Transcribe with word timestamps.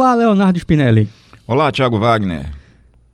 Olá, 0.00 0.14
Leonardo 0.14 0.58
Spinelli. 0.58 1.10
Olá, 1.46 1.70
Thiago 1.70 1.98
Wagner. 1.98 2.50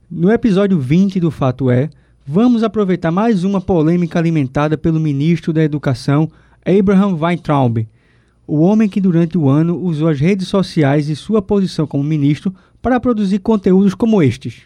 No 0.09 0.31
episódio 0.31 0.79
20 0.79 1.19
do 1.19 1.29
Fato 1.29 1.69
É, 1.69 1.89
vamos 2.25 2.63
aproveitar 2.63 3.11
mais 3.11 3.43
uma 3.43 3.59
polêmica 3.59 4.17
alimentada 4.17 4.77
pelo 4.77 4.97
ministro 4.97 5.51
da 5.51 5.61
Educação, 5.61 6.31
Abraham 6.65 7.17
Weintraub, 7.19 7.85
o 8.47 8.61
homem 8.61 8.87
que 8.87 9.01
durante 9.01 9.37
o 9.37 9.49
ano 9.49 9.77
usou 9.77 10.07
as 10.07 10.17
redes 10.17 10.47
sociais 10.47 11.09
e 11.09 11.15
sua 11.17 11.41
posição 11.41 11.85
como 11.85 12.05
ministro 12.05 12.55
para 12.81 13.01
produzir 13.01 13.39
conteúdos 13.39 13.93
como 13.93 14.23
estes. 14.23 14.61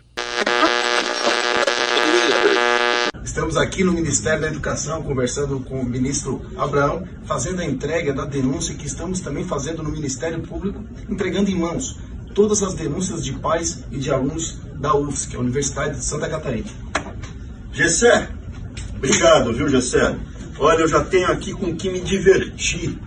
Estamos 3.24 3.56
aqui 3.56 3.84
no 3.84 3.94
Ministério 3.94 4.42
da 4.42 4.48
Educação 4.48 5.04
conversando 5.04 5.60
com 5.60 5.80
o 5.80 5.86
ministro 5.86 6.42
Abraão, 6.58 7.08
fazendo 7.24 7.62
a 7.62 7.66
entrega 7.66 8.12
da 8.12 8.26
denúncia 8.26 8.74
que 8.74 8.88
estamos 8.88 9.20
também 9.20 9.44
fazendo 9.44 9.84
no 9.84 9.92
Ministério 9.92 10.42
Público, 10.42 10.84
entregando 11.08 11.52
em 11.52 11.56
mãos 11.56 12.00
todas 12.34 12.64
as 12.64 12.74
denúncias 12.74 13.24
de 13.24 13.34
pais 13.34 13.84
e 13.92 14.00
de 14.00 14.10
alunos 14.10 14.60
da 14.80 14.96
UFSC, 14.96 15.36
a 15.36 15.40
Universidade 15.40 16.00
de 16.00 16.04
Santa 16.04 16.28
Catarina. 16.28 16.68
Gessé, 17.72 18.28
obrigado, 18.98 19.54
viu, 19.54 19.70
Gessé? 19.70 20.16
Olha, 20.58 20.82
eu 20.82 20.88
já 20.88 21.04
tenho 21.04 21.32
aqui 21.32 21.54
com 21.54 21.76
que 21.76 21.92
me 21.92 22.02
divertir. 22.02 22.98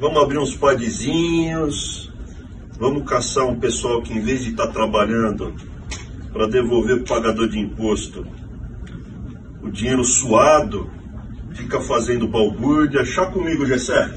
Vamos 0.00 0.22
abrir 0.22 0.38
uns 0.38 0.56
podzinhos, 0.56 2.10
vamos 2.78 3.08
caçar 3.08 3.44
um 3.46 3.60
pessoal 3.60 4.02
que, 4.02 4.14
em 4.14 4.22
vez 4.22 4.42
de 4.42 4.50
estar 4.50 4.68
trabalhando 4.68 5.54
para 6.32 6.46
devolver 6.46 6.96
o 6.96 7.04
pagador 7.04 7.48
de 7.48 7.58
imposto, 7.58 8.26
o 9.68 9.72
dinheiro 9.72 10.02
suado, 10.02 10.90
fica 11.54 11.78
fazendo 11.82 12.26
balbúrdia. 12.26 13.04
Chá 13.04 13.26
comigo, 13.26 13.66
Gessé. 13.66 14.10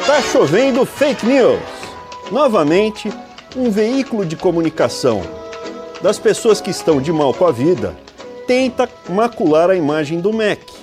Está 0.00 0.22
chovendo 0.32 0.86
fake 0.86 1.26
news. 1.26 1.60
Novamente, 2.32 3.12
um 3.54 3.70
veículo 3.70 4.24
de 4.24 4.34
comunicação 4.34 5.22
das 6.02 6.18
pessoas 6.18 6.60
que 6.60 6.70
estão 6.70 7.00
de 7.00 7.12
mal 7.12 7.34
com 7.34 7.46
a 7.46 7.52
vida 7.52 7.94
tenta 8.46 8.88
macular 9.08 9.70
a 9.70 9.76
imagem 9.76 10.20
do 10.20 10.32
MEC. 10.32 10.75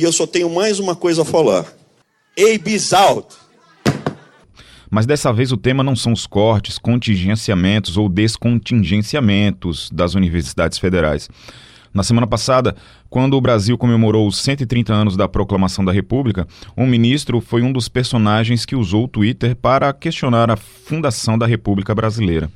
E 0.00 0.02
eu 0.02 0.12
só 0.14 0.26
tenho 0.26 0.48
mais 0.48 0.78
uma 0.78 0.96
coisa 0.96 1.20
a 1.20 1.24
falar. 1.26 1.66
Abe's 2.34 2.94
out! 2.94 3.36
Mas 4.90 5.04
dessa 5.04 5.30
vez 5.30 5.52
o 5.52 5.58
tema 5.58 5.84
não 5.84 5.94
são 5.94 6.14
os 6.14 6.26
cortes, 6.26 6.78
contingenciamentos 6.78 7.98
ou 7.98 8.08
descontingenciamentos 8.08 9.90
das 9.92 10.14
universidades 10.14 10.78
federais. 10.78 11.28
Na 11.92 12.02
semana 12.02 12.26
passada, 12.26 12.74
quando 13.10 13.34
o 13.34 13.40
Brasil 13.42 13.76
comemorou 13.76 14.26
os 14.26 14.38
130 14.38 14.90
anos 14.90 15.18
da 15.18 15.28
proclamação 15.28 15.84
da 15.84 15.92
República, 15.92 16.48
um 16.74 16.86
ministro 16.86 17.38
foi 17.38 17.60
um 17.60 17.70
dos 17.70 17.86
personagens 17.86 18.64
que 18.64 18.74
usou 18.74 19.04
o 19.04 19.08
Twitter 19.08 19.54
para 19.54 19.92
questionar 19.92 20.50
a 20.50 20.56
fundação 20.56 21.36
da 21.36 21.46
República 21.46 21.94
Brasileira. 21.94 22.50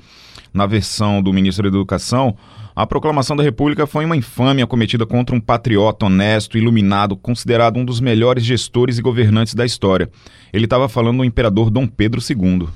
Na 0.51 0.65
versão 0.65 1.23
do 1.23 1.31
ministro 1.31 1.71
da 1.71 1.77
Educação, 1.77 2.39
a 2.77 2.87
proclamação 2.87 3.37
da 3.37 3.43
República 3.43 3.87
foi 3.87 4.05
uma 4.05 4.17
infâmia 4.17 4.67
cometida 4.67 5.07
contra 5.07 5.37
um 5.37 5.41
patriota 5.41 6.07
honesto, 6.07 6.59
iluminado, 6.59 7.17
considerado 7.17 7.77
um 7.77 7.85
dos 7.85 8.01
melhores 8.01 8.45
gestores 8.45 8.99
e 8.99 9.03
governantes 9.03 9.55
da 9.55 9.65
história. 9.65 10.11
Ele 10.53 10.65
estava 10.65 10.89
falando 10.89 11.19
do 11.19 11.25
imperador 11.25 11.71
Dom 11.71 11.87
Pedro 11.87 12.21
II. 12.21 12.67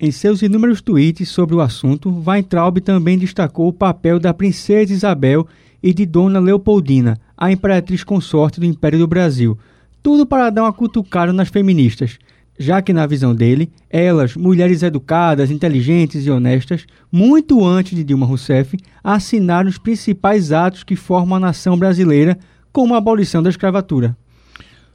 Em 0.00 0.10
seus 0.10 0.42
inúmeros 0.42 0.80
tweets 0.80 1.28
sobre 1.28 1.54
o 1.54 1.60
assunto, 1.60 2.24
Weintraub 2.26 2.78
também 2.78 3.16
destacou 3.16 3.68
o 3.68 3.72
papel 3.72 4.18
da 4.18 4.34
princesa 4.34 4.92
Isabel 4.92 5.46
e 5.80 5.94
de 5.94 6.04
Dona 6.04 6.40
Leopoldina, 6.40 7.16
a 7.36 7.52
imperatriz 7.52 8.02
consorte 8.02 8.58
do 8.58 8.66
Império 8.66 8.98
do 8.98 9.06
Brasil. 9.06 9.56
Tudo 10.02 10.26
para 10.26 10.50
dar 10.50 10.62
uma 10.62 10.72
cutucada 10.72 11.32
nas 11.32 11.50
feministas, 11.50 12.18
já 12.58 12.82
que, 12.82 12.92
na 12.92 13.06
visão 13.06 13.34
dele, 13.34 13.70
elas, 13.88 14.36
mulheres 14.36 14.82
educadas, 14.82 15.50
inteligentes 15.50 16.26
e 16.26 16.30
honestas, 16.30 16.86
muito 17.10 17.64
antes 17.64 17.96
de 17.96 18.04
Dilma 18.04 18.26
Rousseff, 18.26 18.76
assinaram 19.02 19.68
os 19.68 19.78
principais 19.78 20.52
atos 20.52 20.84
que 20.84 20.96
formam 20.96 21.36
a 21.36 21.40
nação 21.40 21.78
brasileira, 21.78 22.38
como 22.72 22.94
a 22.94 22.98
abolição 22.98 23.42
da 23.42 23.50
escravatura. 23.50 24.16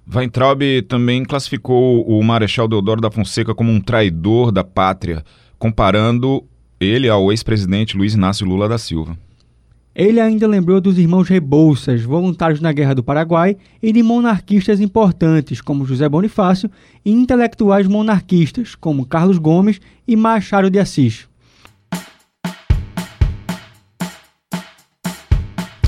Weintraub 0.08 0.62
também 0.88 1.24
classificou 1.24 2.06
o 2.08 2.24
Marechal 2.24 2.68
Deodoro 2.68 3.02
da 3.02 3.10
Fonseca 3.10 3.56
como 3.56 3.72
um 3.72 3.82
traidor 3.82 4.52
da 4.52 4.64
pátria, 4.64 5.24
comparando 5.58 6.44
ele 6.80 7.10
ao 7.10 7.32
ex-presidente 7.32 7.98
Luiz 7.98 8.14
Inácio 8.14 8.46
Lula 8.46 8.70
da 8.70 8.78
Silva. 8.78 9.18
Ele 9.96 10.20
ainda 10.20 10.46
lembrou 10.46 10.82
dos 10.82 10.98
irmãos 10.98 11.30
Rebouças, 11.30 12.04
voluntários 12.04 12.60
na 12.60 12.74
Guerra 12.74 12.94
do 12.94 13.02
Paraguai, 13.02 13.56
e 13.82 13.94
de 13.94 14.04
monarquistas 14.04 14.82
importantes, 14.82 15.62
como 15.62 15.86
José 15.86 16.10
Bonifácio, 16.10 16.70
e 17.06 17.12
intelectuais 17.12 17.88
monarquistas, 17.88 18.76
como 18.76 19.06
Carlos 19.06 19.38
Gomes 19.38 19.80
e 20.06 20.18
Machado 20.18 20.70
de 20.70 20.80
Assis. 20.80 21.30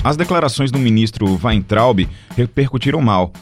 As 0.01 0.15
declarações 0.15 0.71
do 0.71 0.79
ministro 0.79 1.37
Weintraub 1.43 2.07
repercutiram 2.33 3.01
mal. 3.01 3.33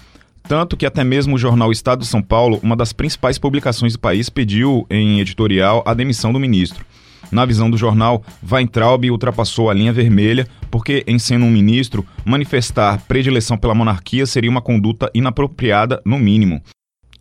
Tanto 0.47 0.75
que 0.75 0.87
até 0.87 1.03
mesmo 1.03 1.35
o 1.35 1.39
jornal 1.39 1.71
Estado 1.71 1.99
de 1.99 2.07
São 2.07 2.23
Paulo, 2.23 2.59
uma 2.63 2.75
das 2.75 2.91
principais 2.91 3.37
publicações 3.37 3.93
do 3.93 3.99
país, 3.99 4.31
pediu 4.31 4.87
em 4.89 5.19
editorial 5.19 5.83
a 5.85 5.93
demissão 5.93 6.33
do 6.33 6.39
ministro. 6.39 6.83
Na 7.31 7.45
visão 7.45 7.69
do 7.69 7.77
jornal, 7.77 8.23
Weintraub 8.49 9.09
ultrapassou 9.09 9.69
a 9.69 9.73
linha 9.73 9.93
vermelha 9.93 10.47
porque, 10.69 11.03
em 11.07 11.17
sendo 11.17 11.45
um 11.45 11.51
ministro, 11.51 12.05
manifestar 12.23 13.01
predileção 13.07 13.57
pela 13.57 13.75
monarquia 13.75 14.25
seria 14.25 14.49
uma 14.49 14.61
conduta 14.61 15.09
inapropriada, 15.13 16.01
no 16.05 16.19
mínimo. 16.19 16.61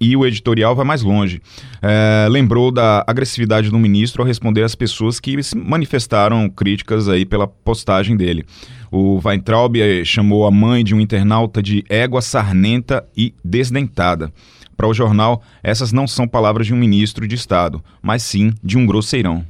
E 0.01 0.17
o 0.17 0.27
editorial 0.27 0.75
vai 0.75 0.85
mais 0.85 1.03
longe. 1.03 1.41
É, 1.81 2.27
lembrou 2.29 2.71
da 2.71 3.05
agressividade 3.07 3.71
do 3.71 3.79
ministro 3.79 4.23
ao 4.23 4.27
responder 4.27 4.63
às 4.63 4.75
pessoas 4.75 5.21
que 5.21 5.37
manifestaram 5.57 6.49
críticas 6.49 7.09
aí 7.09 7.25
pela 7.25 7.47
postagem 7.47 8.17
dele. 8.17 8.45
O 8.91 9.21
Weintraub 9.25 9.77
eh, 9.77 10.05
chamou 10.05 10.47
a 10.47 10.51
mãe 10.51 10.85
de 10.85 10.95
um 10.95 11.01
internauta 11.01 11.63
de 11.63 11.85
égua 11.89 12.21
sarnenta 12.21 13.05
e 13.17 13.35
desdentada. 13.45 14.33
Para 14.77 14.89
o 14.89 14.95
jornal, 14.95 15.43
essas 15.63 15.93
não 15.93 16.07
são 16.07 16.27
palavras 16.27 16.67
de 16.67 16.75
um 16.75 16.77
ministro 16.77 17.27
de 17.27 17.35
Estado, 17.35 17.83
mas 18.03 18.23
sim 18.23 18.53
de 18.63 18.77
um 18.77 18.87
grosseirão. 18.87 19.45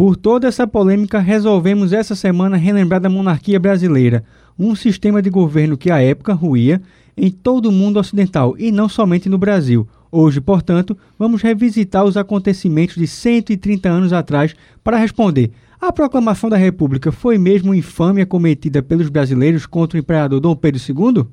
Por 0.00 0.16
toda 0.16 0.48
essa 0.48 0.66
polêmica, 0.66 1.18
resolvemos 1.18 1.92
essa 1.92 2.14
semana 2.14 2.56
relembrar 2.56 3.02
da 3.02 3.10
monarquia 3.10 3.60
brasileira, 3.60 4.24
um 4.58 4.74
sistema 4.74 5.20
de 5.20 5.28
governo 5.28 5.76
que 5.76 5.90
à 5.90 6.00
época 6.02 6.32
ruía 6.32 6.80
em 7.14 7.30
todo 7.30 7.66
o 7.66 7.70
mundo 7.70 7.98
ocidental 7.98 8.54
e 8.58 8.72
não 8.72 8.88
somente 8.88 9.28
no 9.28 9.36
Brasil. 9.36 9.86
Hoje, 10.10 10.40
portanto, 10.40 10.96
vamos 11.18 11.42
revisitar 11.42 12.02
os 12.06 12.16
acontecimentos 12.16 12.96
de 12.96 13.06
130 13.06 13.90
anos 13.90 14.14
atrás 14.14 14.56
para 14.82 14.96
responder: 14.96 15.50
a 15.78 15.92
proclamação 15.92 16.48
da 16.48 16.56
República 16.56 17.12
foi 17.12 17.36
mesmo 17.36 17.74
infâmia 17.74 18.24
cometida 18.24 18.82
pelos 18.82 19.10
brasileiros 19.10 19.66
contra 19.66 19.98
o 19.98 20.00
imperador 20.00 20.40
Dom 20.40 20.56
Pedro 20.56 20.80
II? 20.80 21.26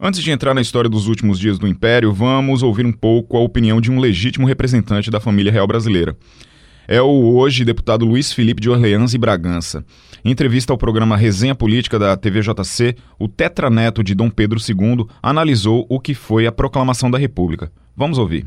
Antes 0.00 0.22
de 0.22 0.30
entrar 0.30 0.54
na 0.54 0.60
história 0.60 0.88
dos 0.88 1.08
últimos 1.08 1.40
dias 1.40 1.58
do 1.58 1.66
Império, 1.66 2.12
vamos 2.12 2.62
ouvir 2.62 2.86
um 2.86 2.92
pouco 2.92 3.36
a 3.36 3.40
opinião 3.40 3.80
de 3.80 3.90
um 3.90 3.98
legítimo 3.98 4.46
representante 4.46 5.10
da 5.10 5.18
família 5.18 5.50
real 5.50 5.66
brasileira. 5.66 6.16
É 6.86 7.02
o 7.02 7.34
hoje 7.34 7.64
deputado 7.64 8.06
Luiz 8.06 8.32
Felipe 8.32 8.62
de 8.62 8.70
Orleans 8.70 9.12
e 9.12 9.18
Bragança. 9.18 9.84
Em 10.24 10.30
entrevista 10.30 10.72
ao 10.72 10.78
programa 10.78 11.16
Resenha 11.16 11.52
Política 11.52 11.98
da 11.98 12.16
TVJC, 12.16 12.94
o 13.18 13.26
tetraneto 13.26 14.04
de 14.04 14.14
Dom 14.14 14.30
Pedro 14.30 14.60
II 14.60 15.04
analisou 15.20 15.84
o 15.88 15.98
que 15.98 16.14
foi 16.14 16.46
a 16.46 16.52
proclamação 16.52 17.10
da 17.10 17.18
República. 17.18 17.68
Vamos 17.96 18.18
ouvir. 18.18 18.46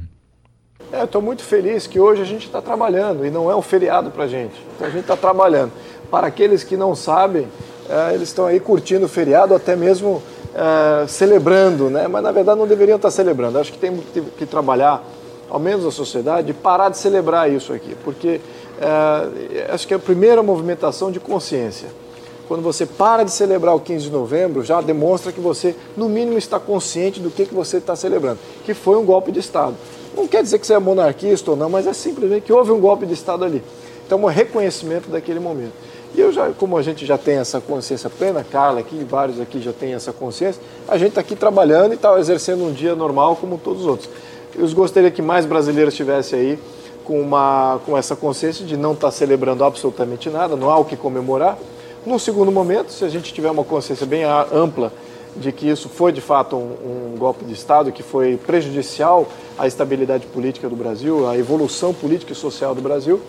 É, 0.89 1.03
Estou 1.03 1.21
muito 1.21 1.43
feliz 1.43 1.85
que 1.85 1.99
hoje 1.99 2.21
a 2.21 2.25
gente 2.25 2.45
está 2.45 2.61
trabalhando 2.61 3.25
e 3.25 3.29
não 3.29 3.51
é 3.51 3.55
um 3.57 3.61
feriado 3.61 4.09
para 4.09 4.23
a 4.23 4.27
gente. 4.27 4.55
Então 4.73 4.87
a 4.87 4.89
gente 4.89 5.01
está 5.01 5.17
trabalhando. 5.17 5.73
Para 6.09 6.27
aqueles 6.27 6.63
que 6.63 6.77
não 6.77 6.95
sabem, 6.95 7.45
é, 7.89 8.15
eles 8.15 8.29
estão 8.29 8.45
aí 8.45 8.59
curtindo 8.61 9.05
o 9.05 9.09
feriado, 9.09 9.53
até 9.53 9.75
mesmo 9.75 10.23
é, 10.53 11.07
celebrando, 11.07 11.89
né? 11.89 12.07
mas 12.07 12.23
na 12.23 12.31
verdade 12.31 12.59
não 12.59 12.67
deveriam 12.67 12.95
estar 12.95 13.11
celebrando. 13.11 13.57
Acho 13.57 13.71
que 13.71 13.79
tem 13.79 13.95
que 14.37 14.45
trabalhar, 14.45 15.03
ao 15.49 15.59
menos 15.59 15.85
a 15.85 15.91
sociedade, 15.91 16.53
parar 16.53 16.89
de 16.89 16.97
celebrar 16.97 17.51
isso 17.51 17.73
aqui, 17.73 17.95
porque 18.03 18.41
é, 18.79 19.69
acho 19.71 19.87
que 19.87 19.93
é 19.93 19.97
a 19.97 19.99
primeira 19.99 20.41
movimentação 20.41 21.11
de 21.11 21.19
consciência. 21.19 21.89
Quando 22.47 22.63
você 22.63 22.85
para 22.85 23.23
de 23.23 23.31
celebrar 23.31 23.73
o 23.75 23.79
15 23.79 24.05
de 24.05 24.11
novembro, 24.11 24.61
já 24.61 24.81
demonstra 24.81 25.31
que 25.31 25.39
você, 25.39 25.73
no 25.95 26.09
mínimo, 26.09 26.37
está 26.37 26.59
consciente 26.59 27.21
do 27.21 27.29
que, 27.29 27.45
que 27.45 27.53
você 27.53 27.77
está 27.77 27.95
celebrando, 27.95 28.39
que 28.65 28.73
foi 28.73 28.97
um 28.97 29.05
golpe 29.05 29.31
de 29.31 29.39
Estado. 29.39 29.75
Não 30.13 30.27
quer 30.27 30.43
dizer 30.43 30.59
que 30.59 30.67
você 30.67 30.73
é 30.73 30.79
monarquista 30.79 31.51
ou 31.51 31.55
não, 31.55 31.69
mas 31.69 31.87
é 31.87 31.93
simplesmente 31.93 32.43
que 32.43 32.51
houve 32.51 32.71
um 32.71 32.79
golpe 32.81 33.05
de 33.05 33.13
Estado 33.13 33.45
ali. 33.45 33.63
Então, 34.05 34.21
um 34.21 34.25
reconhecimento 34.25 35.09
daquele 35.09 35.39
momento. 35.39 35.71
E 36.13 36.19
eu 36.19 36.31
já, 36.31 36.49
como 36.51 36.77
a 36.77 36.81
gente 36.81 37.05
já 37.05 37.17
tem 37.17 37.37
essa 37.37 37.61
consciência 37.61 38.09
plena, 38.09 38.43
Carla 38.43 38.81
aqui, 38.81 39.05
vários 39.09 39.39
aqui 39.39 39.61
já 39.61 39.71
têm 39.71 39.93
essa 39.93 40.11
consciência, 40.11 40.61
a 40.87 40.97
gente 40.97 41.09
está 41.09 41.21
aqui 41.21 41.35
trabalhando 41.35 41.91
e 41.91 41.95
está 41.95 42.19
exercendo 42.19 42.65
um 42.65 42.73
dia 42.73 42.95
normal 42.95 43.37
como 43.37 43.57
todos 43.57 43.81
os 43.81 43.87
outros. 43.87 44.09
Eu 44.53 44.69
gostaria 44.71 45.09
que 45.09 45.21
mais 45.21 45.45
brasileiros 45.45 45.93
estivessem 45.93 46.39
aí 46.39 46.59
com, 47.05 47.21
uma, 47.21 47.79
com 47.85 47.97
essa 47.97 48.15
consciência 48.15 48.65
de 48.65 48.75
não 48.75 48.91
estar 48.91 49.07
tá 49.07 49.11
celebrando 49.11 49.63
absolutamente 49.63 50.29
nada, 50.29 50.55
não 50.57 50.69
há 50.69 50.77
o 50.77 50.85
que 50.85 50.97
comemorar. 50.97 51.57
No 52.05 52.19
segundo 52.19 52.51
momento, 52.51 52.91
se 52.91 53.05
a 53.05 53.09
gente 53.09 53.33
tiver 53.33 53.49
uma 53.49 53.63
consciência 53.63 54.05
bem 54.05 54.23
ampla 54.23 54.91
de 55.35 55.51
que 55.51 55.69
isso 55.69 55.87
foi 55.87 56.11
de 56.11 56.19
fato 56.19 56.55
um, 56.57 57.13
um, 57.13 57.17
golpe 57.17 57.45
de 57.45 57.53
Estado 57.53 57.91
que 57.91 58.03
foi 58.03 58.37
prejudicial 58.37 59.27
à 59.57 59.67
estabilidade 59.67 60.25
política 60.27 60.67
do 60.67 60.75
Brasil, 60.75 61.27
à 61.27 61.37
evolução 61.37 61.93
política 61.93 62.33
e 62.33 62.35
social 62.35 62.75
do 62.75 62.81
Brasil, 62.81 63.21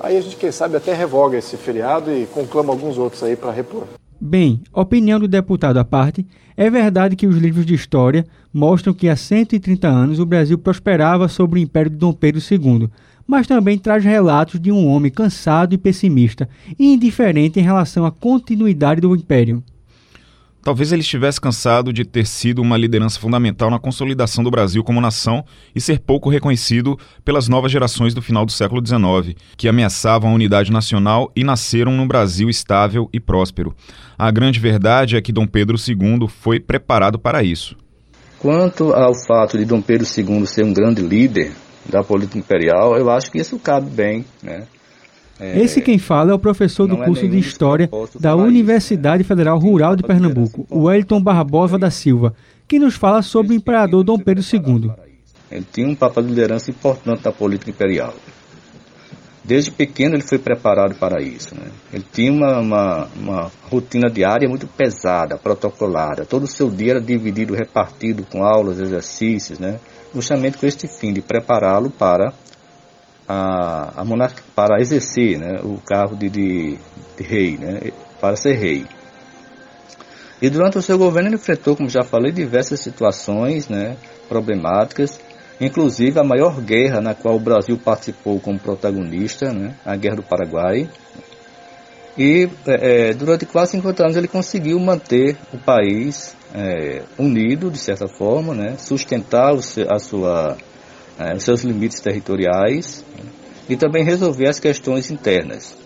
aí 0.00 0.16
a 0.16 0.20
gente, 0.20 0.36
quem 0.36 0.52
sabe, 0.52 0.76
até 0.76 0.94
revoga 0.94 1.36
esse 1.36 1.56
feriado 1.56 2.12
e 2.12 2.26
conclama 2.26 2.72
alguns 2.72 2.98
outros 2.98 3.22
aí 3.22 3.36
para 3.36 3.52
repor. 3.52 3.84
Bem, 4.20 4.60
opinião 4.72 5.20
do 5.20 5.28
deputado 5.28 5.78
à 5.78 5.84
parte, 5.84 6.26
é 6.56 6.68
verdade 6.68 7.14
que 7.14 7.26
os 7.26 7.36
livros 7.36 7.64
de 7.64 7.74
história 7.74 8.26
mostram 8.52 8.92
que 8.92 9.08
há 9.08 9.14
130 9.14 9.86
anos 9.86 10.18
o 10.18 10.26
Brasil 10.26 10.58
prosperava 10.58 11.28
sob 11.28 11.54
o 11.54 11.62
império 11.62 11.90
de 11.90 11.96
Dom 11.96 12.12
Pedro 12.12 12.40
II, 12.40 12.90
mas 13.26 13.46
também 13.46 13.78
traz 13.78 14.02
relatos 14.02 14.58
de 14.58 14.72
um 14.72 14.88
homem 14.88 15.10
cansado 15.10 15.74
e 15.74 15.78
pessimista 15.78 16.48
e 16.78 16.92
indiferente 16.92 17.60
em 17.60 17.62
relação 17.62 18.04
à 18.04 18.10
continuidade 18.10 19.00
do 19.00 19.14
império. 19.14 19.62
Talvez 20.62 20.92
ele 20.92 21.00
estivesse 21.00 21.40
cansado 21.40 21.92
de 21.92 22.04
ter 22.04 22.26
sido 22.26 22.60
uma 22.60 22.76
liderança 22.76 23.18
fundamental 23.18 23.70
na 23.70 23.78
consolidação 23.78 24.44
do 24.44 24.50
Brasil 24.50 24.82
como 24.84 25.00
nação 25.00 25.44
e 25.74 25.80
ser 25.80 26.00
pouco 26.00 26.28
reconhecido 26.28 26.98
pelas 27.24 27.48
novas 27.48 27.72
gerações 27.72 28.12
do 28.12 28.20
final 28.20 28.44
do 28.44 28.52
século 28.52 28.84
XIX, 28.84 29.36
que 29.56 29.68
ameaçavam 29.68 30.30
a 30.30 30.34
unidade 30.34 30.72
nacional 30.72 31.30
e 31.34 31.44
nasceram 31.44 31.92
num 31.92 32.06
Brasil 32.06 32.50
estável 32.50 33.08
e 33.12 33.20
próspero. 33.20 33.74
A 34.18 34.30
grande 34.30 34.58
verdade 34.60 35.16
é 35.16 35.22
que 35.22 35.32
Dom 35.32 35.46
Pedro 35.46 35.76
II 35.76 36.28
foi 36.28 36.60
preparado 36.60 37.18
para 37.18 37.42
isso. 37.42 37.76
Quanto 38.38 38.92
ao 38.92 39.14
fato 39.26 39.58
de 39.58 39.64
Dom 39.64 39.80
Pedro 39.80 40.06
II 40.06 40.46
ser 40.46 40.64
um 40.64 40.72
grande 40.72 41.02
líder 41.02 41.52
da 41.88 42.04
política 42.04 42.38
imperial, 42.38 42.96
eu 42.96 43.10
acho 43.10 43.30
que 43.30 43.38
isso 43.38 43.58
cabe 43.58 43.90
bem, 43.90 44.24
né? 44.42 44.66
É, 45.40 45.60
Esse 45.60 45.80
quem 45.80 45.98
fala 45.98 46.32
é 46.32 46.34
o 46.34 46.38
professor 46.38 46.86
do 46.86 47.00
é 47.00 47.04
curso 47.04 47.24
é 47.24 47.28
de 47.28 47.38
História 47.38 47.88
da 48.18 48.34
Universidade 48.34 49.22
né? 49.22 49.24
Federal 49.24 49.58
Rural 49.58 49.94
de 49.94 50.02
Pernambuco, 50.02 50.66
Wellington 50.70 51.22
Barbosa 51.22 51.78
da 51.78 51.90
Silva, 51.90 52.34
que 52.66 52.78
nos 52.78 52.94
fala 52.94 53.22
sobre 53.22 53.52
o 53.52 53.56
imperador 53.56 54.02
Dom 54.02 54.18
Pedro 54.18 54.42
II. 54.42 54.90
Ele 55.50 55.66
tinha 55.72 55.88
um 55.88 55.94
papel 55.94 56.24
de 56.24 56.28
liderança 56.30 56.70
importante 56.70 57.24
na 57.24 57.32
política 57.32 57.70
imperial. 57.70 58.14
Desde 59.44 59.70
pequeno 59.70 60.14
ele 60.14 60.22
foi 60.22 60.38
preparado 60.38 60.94
para 60.96 61.22
isso. 61.22 61.54
Né? 61.54 61.68
Ele 61.90 62.04
tinha 62.12 62.30
uma, 62.30 62.58
uma, 62.58 63.08
uma, 63.16 63.52
rotina 63.70 64.10
diária 64.10 64.46
muito 64.46 64.66
pesada, 64.66 65.38
protocolada. 65.38 66.26
Todo 66.26 66.42
o 66.42 66.46
seu 66.46 66.68
dia 66.68 66.92
era 66.92 67.00
dividido, 67.00 67.54
repartido 67.54 68.26
com 68.30 68.44
aulas, 68.44 68.78
exercícios, 68.78 69.58
né? 69.58 69.80
justamente 70.14 70.58
com 70.58 70.66
este 70.66 70.86
fim 70.86 71.14
de 71.14 71.22
prepará-lo 71.22 71.88
para 71.88 72.34
a, 73.28 74.00
a 74.00 74.30
para 74.54 74.80
exercer 74.80 75.38
né, 75.38 75.60
o 75.62 75.78
cargo 75.78 76.16
de, 76.16 76.30
de, 76.30 76.78
de 77.16 77.22
rei, 77.22 77.58
né, 77.58 77.92
para 78.18 78.36
ser 78.36 78.54
rei. 78.54 78.86
E 80.40 80.48
durante 80.48 80.78
o 80.78 80.82
seu 80.82 80.96
governo 80.96 81.28
ele 81.28 81.36
enfrentou, 81.36 81.76
como 81.76 81.90
já 81.90 82.02
falei, 82.02 82.32
diversas 82.32 82.80
situações 82.80 83.68
né, 83.68 83.96
problemáticas, 84.28 85.20
inclusive 85.60 86.18
a 86.18 86.24
maior 86.24 86.60
guerra 86.60 87.00
na 87.00 87.14
qual 87.14 87.36
o 87.36 87.40
Brasil 87.40 87.76
participou 87.76 88.40
como 88.40 88.58
protagonista, 88.58 89.52
né, 89.52 89.74
a 89.84 89.94
Guerra 89.94 90.16
do 90.16 90.22
Paraguai. 90.22 90.88
E 92.16 92.48
é, 92.66 93.10
é 93.10 93.14
durante 93.14 93.46
quase 93.46 93.72
50 93.72 94.02
anos 94.02 94.16
ele 94.16 94.28
conseguiu 94.28 94.78
manter 94.80 95.36
o 95.52 95.58
país 95.58 96.34
é, 96.54 97.02
unido, 97.18 97.70
de 97.70 97.78
certa 97.78 98.08
forma, 98.08 98.54
né, 98.54 98.76
sustentar 98.78 99.52
a 99.54 99.98
sua 99.98 100.56
os 101.36 101.42
seus 101.42 101.62
limites 101.62 102.00
territoriais 102.00 103.04
e 103.68 103.76
também 103.76 104.04
resolver 104.04 104.48
as 104.48 104.60
questões 104.60 105.10
internas. 105.10 105.76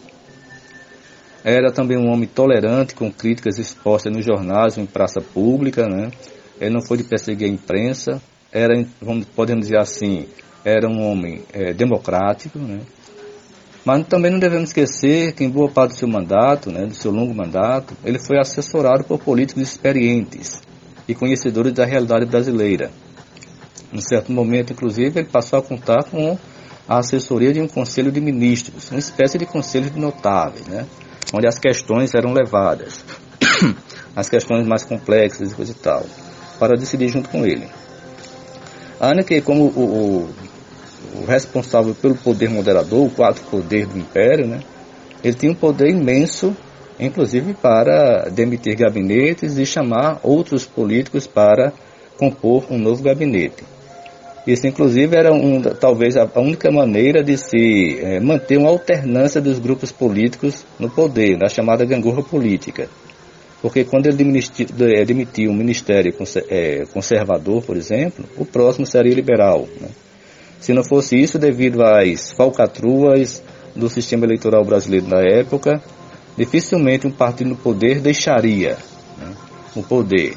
Era 1.44 1.72
também 1.72 1.98
um 1.98 2.10
homem 2.12 2.28
tolerante, 2.28 2.94
com 2.94 3.10
críticas 3.10 3.58
expostas 3.58 4.12
nos 4.14 4.24
jornais, 4.24 4.78
em 4.78 4.86
praça 4.86 5.20
pública, 5.20 5.88
né? 5.88 6.10
Ele 6.60 6.74
não 6.74 6.82
foi 6.82 6.98
de 6.98 7.04
perseguir 7.04 7.48
a 7.48 7.50
imprensa, 7.50 8.22
era, 8.52 8.74
vamos, 9.00 9.24
podemos 9.24 9.66
dizer 9.66 9.78
assim, 9.78 10.28
era 10.64 10.88
um 10.88 11.02
homem 11.02 11.42
é, 11.52 11.72
democrático, 11.72 12.58
né? 12.58 12.80
Mas 13.84 14.06
também 14.06 14.30
não 14.30 14.38
devemos 14.38 14.68
esquecer 14.68 15.32
que 15.32 15.42
em 15.42 15.50
boa 15.50 15.68
parte 15.68 15.92
do 15.92 15.96
seu 15.96 16.06
mandato, 16.06 16.70
né, 16.70 16.86
do 16.86 16.94
seu 16.94 17.10
longo 17.10 17.34
mandato, 17.34 17.94
ele 18.04 18.18
foi 18.18 18.38
assessorado 18.38 19.02
por 19.02 19.18
políticos 19.18 19.62
experientes 19.64 20.62
e 21.08 21.14
conhecedores 21.16 21.72
da 21.72 21.84
realidade 21.84 22.26
brasileira. 22.26 22.92
Em 23.92 24.00
certo 24.00 24.32
momento, 24.32 24.72
inclusive, 24.72 25.20
ele 25.20 25.28
passou 25.28 25.58
a 25.58 25.62
contar 25.62 26.04
com 26.04 26.38
a 26.88 26.98
assessoria 26.98 27.52
de 27.52 27.60
um 27.60 27.68
conselho 27.68 28.10
de 28.10 28.20
ministros, 28.20 28.90
uma 28.90 28.98
espécie 28.98 29.38
de 29.38 29.46
conselho 29.46 29.90
de 29.90 29.98
notáveis, 29.98 30.66
né? 30.66 30.86
onde 31.32 31.46
as 31.46 31.58
questões 31.58 32.14
eram 32.14 32.32
levadas, 32.32 33.04
as 34.16 34.28
questões 34.28 34.66
mais 34.66 34.84
complexas 34.84 35.52
e 35.52 35.54
coisa 35.54 35.72
e 35.72 35.74
tal, 35.74 36.04
para 36.58 36.76
decidir 36.76 37.08
junto 37.08 37.28
com 37.28 37.44
ele. 37.44 37.66
Ana, 39.00 39.22
que 39.22 39.40
como 39.40 39.64
o, 39.64 39.80
o, 39.80 40.34
o, 41.20 41.24
responsável 41.26 41.94
pelo 41.94 42.14
poder 42.14 42.48
moderador, 42.48 43.06
o 43.06 43.10
quarto 43.10 43.42
poder 43.50 43.86
do 43.86 43.98
império, 43.98 44.46
né? 44.46 44.60
ele 45.22 45.34
tinha 45.34 45.52
um 45.52 45.56
poder 45.56 45.88
imenso, 45.88 46.56
inclusive 46.98 47.54
para 47.54 48.28
demitir 48.30 48.76
gabinetes 48.76 49.56
e 49.56 49.66
chamar 49.66 50.20
outros 50.22 50.64
políticos 50.64 51.26
para 51.26 51.72
compor 52.18 52.64
um 52.70 52.78
novo 52.78 53.02
gabinete. 53.02 53.64
Isso, 54.46 54.66
inclusive, 54.66 55.16
era 55.16 55.32
um, 55.32 55.60
talvez 55.60 56.16
a 56.16 56.28
única 56.36 56.70
maneira 56.70 57.22
de 57.22 57.36
se 57.36 57.98
é, 58.00 58.18
manter 58.18 58.56
uma 58.56 58.70
alternância 58.70 59.40
dos 59.40 59.60
grupos 59.60 59.92
políticos 59.92 60.64
no 60.80 60.90
poder, 60.90 61.38
na 61.38 61.48
chamada 61.48 61.84
gangorra 61.84 62.22
política. 62.22 62.88
Porque 63.62 63.84
quando 63.84 64.06
ele 64.06 64.16
demitiu 65.06 65.52
um 65.52 65.54
ministério 65.54 66.12
eh, 66.50 66.82
conservador, 66.92 67.62
por 67.62 67.76
exemplo, 67.76 68.24
o 68.36 68.44
próximo 68.44 68.84
seria 68.84 69.14
liberal. 69.14 69.68
Né? 69.80 69.88
Se 70.58 70.72
não 70.72 70.82
fosse 70.82 71.16
isso, 71.16 71.38
devido 71.38 71.80
às 71.80 72.32
falcatruas 72.32 73.40
do 73.76 73.88
sistema 73.88 74.26
eleitoral 74.26 74.64
brasileiro 74.64 75.06
na 75.06 75.20
época, 75.20 75.80
dificilmente 76.36 77.06
um 77.06 77.12
partido 77.12 77.50
no 77.50 77.56
poder 77.56 78.00
deixaria 78.00 78.76
né, 79.16 79.32
o 79.76 79.82
poder 79.84 80.34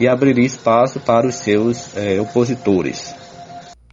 e 0.00 0.08
abriria 0.08 0.46
espaço 0.46 0.98
para 0.98 1.26
os 1.26 1.34
seus 1.34 1.94
é, 1.94 2.18
opositores. 2.18 3.14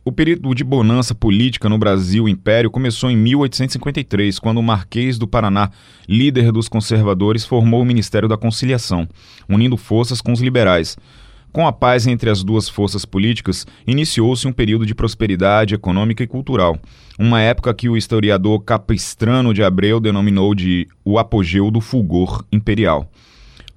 O 0.10 0.12
período 0.12 0.56
de 0.56 0.63
bonança 0.63 1.13
política 1.13 1.70
no 1.70 1.78
Brasil 1.78 2.28
Império 2.28 2.72
começou 2.72 3.12
em 3.12 3.16
1853, 3.16 4.39
quando 4.39 4.58
o 4.58 4.63
Marquês 4.63 5.20
do 5.20 5.28
Paraná, 5.28 5.70
líder 6.08 6.51
dos 6.51 6.68
conservadores, 6.68 7.46
formou 7.46 7.84
o 7.84 7.86
Ministério 7.86 8.28
da 8.28 8.36
Conciliação, 8.36 9.08
unindo 9.48 9.78
forças 9.78 10.20
com 10.20 10.34
os 10.34 10.42
liberais. 10.42 10.98
Com 11.54 11.68
a 11.68 11.72
paz 11.72 12.08
entre 12.08 12.28
as 12.28 12.44
duas 12.44 12.68
forças 12.68 13.06
políticas, 13.06 13.68
iniciou-se 13.86 14.48
um 14.48 14.51
período 14.51 14.84
de 14.84 14.96
prosperidade 14.96 15.75
econômica 15.75 16.24
e 16.24 16.28
cultural, 16.28 16.80
uma 17.20 17.39
época 17.39 17.72
que 17.72 17.88
o 17.88 17.96
historiador 17.96 18.63
Capistrano 18.63 19.54
de 19.54 19.62
Abreu 19.62 20.00
denominou 20.00 20.56
de 20.56 20.88
o 21.06 21.20
apogeu 21.20 21.70
do 21.70 21.82
fulgor 21.82 22.44
imperial 22.51 23.08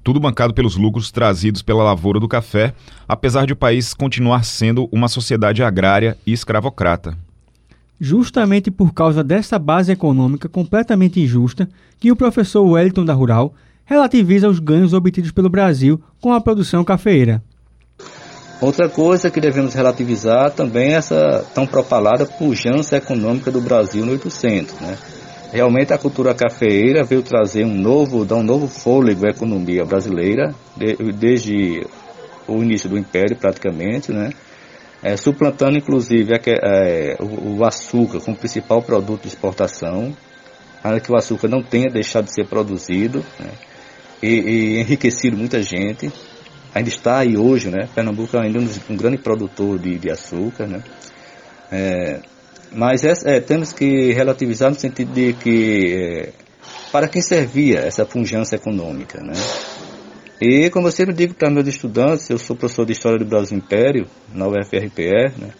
tudo 0.02 0.20
bancado 0.20 0.52
pelos 0.52 0.76
lucros 0.76 1.10
trazidos 1.10 1.62
pela 1.62 1.84
lavoura 1.84 2.18
do 2.18 2.28
café, 2.28 2.74
apesar 3.06 3.46
de 3.46 3.52
o 3.52 3.56
país 3.56 3.94
continuar 3.94 4.44
sendo 4.44 4.88
uma 4.92 5.08
sociedade 5.08 5.62
agrária 5.62 6.16
e 6.26 6.32
escravocrata. 6.32 7.16
Justamente 8.00 8.70
por 8.70 8.92
causa 8.92 9.22
dessa 9.22 9.58
base 9.58 9.92
econômica 9.92 10.48
completamente 10.48 11.20
injusta 11.20 11.68
que 12.00 12.10
o 12.10 12.16
professor 12.16 12.62
Wellington 12.62 13.04
da 13.04 13.14
Rural 13.14 13.54
relativiza 13.84 14.48
os 14.48 14.58
ganhos 14.58 14.92
obtidos 14.92 15.30
pelo 15.30 15.48
Brasil 15.48 16.00
com 16.20 16.32
a 16.32 16.40
produção 16.40 16.82
cafeeira. 16.82 17.42
Outra 18.60 18.88
coisa 18.88 19.28
que 19.28 19.40
devemos 19.40 19.74
relativizar 19.74 20.52
também 20.52 20.92
é 20.92 20.96
essa 20.96 21.44
tão 21.52 21.66
propalada 21.66 22.24
pujança 22.24 22.96
econômica 22.96 23.50
do 23.50 23.60
Brasil 23.60 24.06
no 24.06 24.12
800, 24.12 24.74
né? 24.80 24.96
Realmente 25.52 25.92
a 25.92 25.98
cultura 25.98 26.34
cafeeira 26.34 27.04
veio 27.04 27.22
trazer 27.22 27.64
um 27.64 27.74
novo, 27.74 28.24
dar 28.24 28.36
um 28.36 28.42
novo 28.42 28.66
fôlego 28.66 29.26
à 29.26 29.30
economia 29.30 29.84
brasileira, 29.84 30.54
de, 30.76 30.96
desde 31.12 31.86
o 32.48 32.62
início 32.62 32.88
do 32.88 32.98
Império 32.98 33.36
praticamente, 33.36 34.12
né? 34.12 34.30
É, 35.02 35.16
suplantando 35.16 35.76
inclusive 35.76 36.32
é, 36.46 37.16
o, 37.20 37.58
o, 37.58 37.64
açúcar 37.64 38.20
como 38.20 38.36
principal 38.36 38.80
produto 38.80 39.22
de 39.22 39.28
exportação, 39.28 40.16
ainda 40.82 41.00
que 41.00 41.12
o 41.12 41.16
açúcar 41.16 41.48
não 41.48 41.62
tenha 41.62 41.90
deixado 41.90 42.26
de 42.26 42.34
ser 42.34 42.46
produzido. 42.46 43.24
Né? 43.38 43.50
e, 44.22 44.28
e 44.28 44.80
enriquecido 44.80 45.36
muita 45.36 45.60
gente. 45.60 46.10
Ainda 46.74 46.88
está 46.88 47.18
aí 47.18 47.36
hoje, 47.36 47.68
né? 47.68 47.88
Pernambuco 47.94 48.36
é 48.36 48.46
ainda 48.46 48.58
um, 48.58 48.68
um 48.90 48.96
grande 48.96 49.18
produtor 49.18 49.78
de, 49.78 49.98
de 49.98 50.10
açúcar, 50.10 50.66
né? 50.66 50.82
É, 51.70 52.20
mas 52.74 53.04
é, 53.04 53.12
é, 53.36 53.40
temos 53.40 53.72
que 53.72 54.12
relativizar 54.12 54.70
no 54.70 54.78
sentido 54.78 55.12
de 55.12 55.32
que 55.34 55.94
é, 55.94 56.32
para 56.90 57.08
quem 57.08 57.22
servia 57.22 57.80
essa 57.80 58.04
pujança 58.04 58.56
econômica, 58.56 59.20
né? 59.22 59.32
E 60.40 60.70
como 60.70 60.88
eu 60.88 60.92
sempre 60.92 61.14
digo 61.14 61.34
para 61.34 61.50
meus 61.50 61.68
estudantes, 61.68 62.28
eu 62.28 62.38
sou 62.38 62.56
professor 62.56 62.84
de 62.84 62.92
História 62.92 63.18
do 63.18 63.24
Brasil 63.24 63.56
Império 63.56 64.06
na 64.34 64.48
UFRPE, 64.48 65.32
né? 65.38 65.50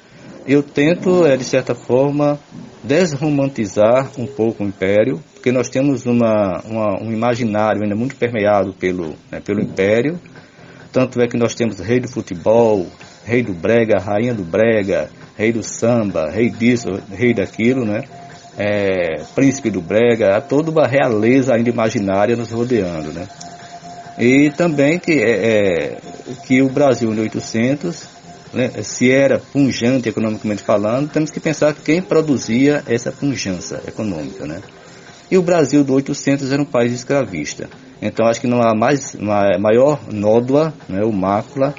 Eu 0.45 0.61
tento, 0.63 1.25
é, 1.25 1.37
de 1.37 1.45
certa 1.45 1.73
forma, 1.73 2.39
desromantizar 2.83 4.11
um 4.19 4.27
pouco 4.27 4.65
o 4.65 4.67
Império, 4.67 5.23
porque 5.35 5.53
nós 5.53 5.69
temos 5.69 6.05
uma, 6.05 6.61
uma 6.65 7.01
um 7.01 7.13
imaginário 7.13 7.83
ainda 7.83 7.95
muito 7.95 8.17
permeado 8.17 8.73
pelo, 8.73 9.15
né, 9.31 9.41
pelo 9.41 9.61
Império, 9.61 10.19
tanto 10.93 11.21
é 11.21 11.29
que 11.29 11.37
nós 11.37 11.55
temos 11.55 11.79
rei 11.79 12.01
do 12.01 12.09
futebol, 12.09 12.87
rei 13.25 13.43
do 13.43 13.53
brega, 13.53 14.01
rainha 14.01 14.35
do 14.35 14.43
brega, 14.43 15.09
rei 15.43 15.53
do 15.53 15.63
samba, 15.65 16.31
rei 16.31 16.49
disso, 16.49 16.89
rei 17.11 17.35
daquilo, 17.35 17.85
né? 17.85 18.05
É, 18.57 19.23
príncipe 19.35 19.71
do 19.71 19.81
brega, 19.81 20.41
toda 20.41 20.71
uma 20.71 20.87
realeza 20.87 21.53
ainda 21.55 21.69
imaginária 21.69 22.37
nos 22.37 22.53
rodeando, 22.53 23.13
né? 23.13 23.27
E 24.19 24.51
também 24.51 25.01
que, 25.01 25.13
é, 25.13 25.31
é 25.31 25.99
que 26.47 26.63
o 26.63 26.69
Brasil 26.69 27.11
em 27.11 27.15
1800, 27.15 28.05
né, 28.53 28.71
se 28.83 29.11
era 29.11 29.39
punjante 29.39 30.09
economicamente 30.09 30.63
falando, 30.63 31.11
temos 31.11 31.31
que 31.31 31.41
pensar 31.41 31.75
quem 31.75 32.01
produzia 32.01 32.85
essa 32.87 33.11
punjância 33.11 33.81
econômica, 33.89 34.47
né? 34.47 34.61
E 35.29 35.37
o 35.37 35.43
Brasil 35.43 35.83
do 35.83 35.95
800 35.95 36.53
era 36.53 36.63
um 36.63 36.67
país 36.67 36.93
escravista. 36.93 37.69
Então 38.01 38.27
acho 38.27 38.41
que 38.41 38.47
não 38.47 38.61
há 38.61 38.75
mais, 38.77 39.17
maior 39.59 39.99
nódoa, 40.13 40.73
né, 40.89 41.03
o 41.03 41.11
mácula, 41.11 41.75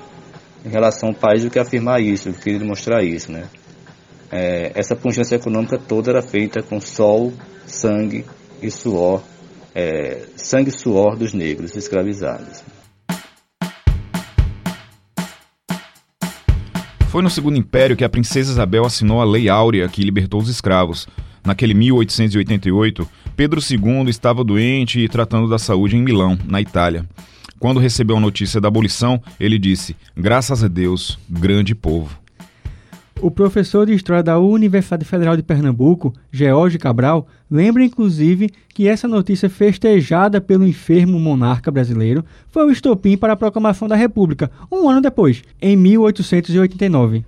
em 0.65 0.69
relação 0.69 1.09
ao 1.09 1.15
país 1.15 1.43
do 1.43 1.49
que 1.49 1.59
afirmar 1.59 2.01
isso, 2.01 2.31
do 2.31 2.37
que 2.37 2.57
demonstrar 2.57 3.03
isso, 3.03 3.31
né? 3.31 3.45
É, 4.31 4.71
essa 4.73 4.95
pujança 4.95 5.35
econômica 5.35 5.77
toda 5.77 6.09
era 6.09 6.21
feita 6.21 6.63
com 6.63 6.81
sol, 6.81 7.33
sangue 7.67 8.25
e 8.61 8.71
suor, 8.71 9.21
é, 9.75 10.23
sangue 10.35 10.69
e 10.69 10.73
suor 10.73 11.15
dos 11.15 11.33
negros 11.33 11.75
escravizados. 11.75 12.63
Foi 17.09 17.21
no 17.21 17.29
Segundo 17.29 17.57
Império 17.57 17.95
que 17.95 18.03
a 18.03 18.09
princesa 18.09 18.53
Isabel 18.53 18.85
assinou 18.85 19.21
a 19.21 19.23
Lei 19.23 19.47
Áurea 19.47 19.87
que 19.87 20.01
libertou 20.01 20.41
os 20.41 20.49
escravos. 20.49 21.07
Naquele 21.45 21.75
1888, 21.75 23.07
Pedro 23.35 23.61
II 23.61 24.09
estava 24.09 24.43
doente 24.43 24.99
e 24.99 25.07
tratando 25.07 25.47
da 25.47 25.59
saúde 25.59 25.95
em 25.95 26.01
Milão, 26.01 26.35
na 26.43 26.59
Itália. 26.59 27.05
Quando 27.59 27.79
recebeu 27.79 28.17
a 28.17 28.19
notícia 28.19 28.59
da 28.59 28.67
abolição, 28.67 29.21
ele 29.39 29.57
disse: 29.57 29.95
Graças 30.15 30.63
a 30.63 30.67
Deus, 30.67 31.17
grande 31.29 31.73
povo. 31.73 32.23
O 33.21 33.31
professor 33.31 33.85
de 33.85 33.93
História 33.93 34.21
da 34.21 34.37
Universidade 34.37 35.05
Federal 35.05 35.37
de 35.37 35.43
Pernambuco, 35.43 36.13
George 36.29 36.77
Cabral, 36.77 37.25
lembra 37.49 37.85
inclusive 37.85 38.49
que 38.73 38.85
essa 38.87 39.07
notícia 39.07 39.49
festejada 39.49 40.41
pelo 40.41 40.67
enfermo 40.67 41.17
monarca 41.17 41.71
brasileiro 41.71 42.25
foi 42.49 42.65
o 42.65 42.71
estopim 42.71 43.15
para 43.15 43.31
a 43.31 43.37
proclamação 43.37 43.87
da 43.87 43.95
República, 43.95 44.51
um 44.69 44.89
ano 44.89 44.99
depois, 44.99 45.41
em 45.61 45.77
1889. 45.77 47.23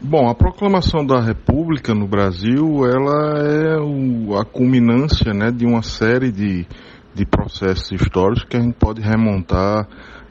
Bom, 0.00 0.28
a 0.28 0.34
proclamação 0.34 1.04
da 1.04 1.20
República 1.20 1.92
no 1.92 2.06
Brasil, 2.06 2.86
ela 2.86 3.42
é 3.42 3.78
o, 3.80 4.38
a 4.38 4.44
culminância 4.44 5.34
né, 5.34 5.50
de 5.50 5.66
uma 5.66 5.82
série 5.82 6.30
de, 6.30 6.66
de 7.14 7.26
processos 7.26 7.90
históricos 7.92 8.44
que 8.44 8.56
a 8.56 8.60
gente 8.60 8.74
pode 8.74 9.00
remontar 9.00 9.88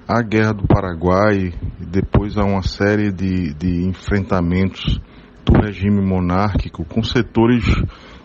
à 0.07 0.21
Guerra 0.21 0.53
do 0.53 0.67
Paraguai, 0.67 1.53
depois 1.79 2.37
a 2.37 2.43
uma 2.43 2.61
série 2.61 3.11
de, 3.11 3.53
de 3.53 3.83
enfrentamentos 3.83 4.99
do 5.45 5.59
regime 5.61 6.01
monárquico 6.01 6.85
com 6.85 7.03
setores 7.03 7.65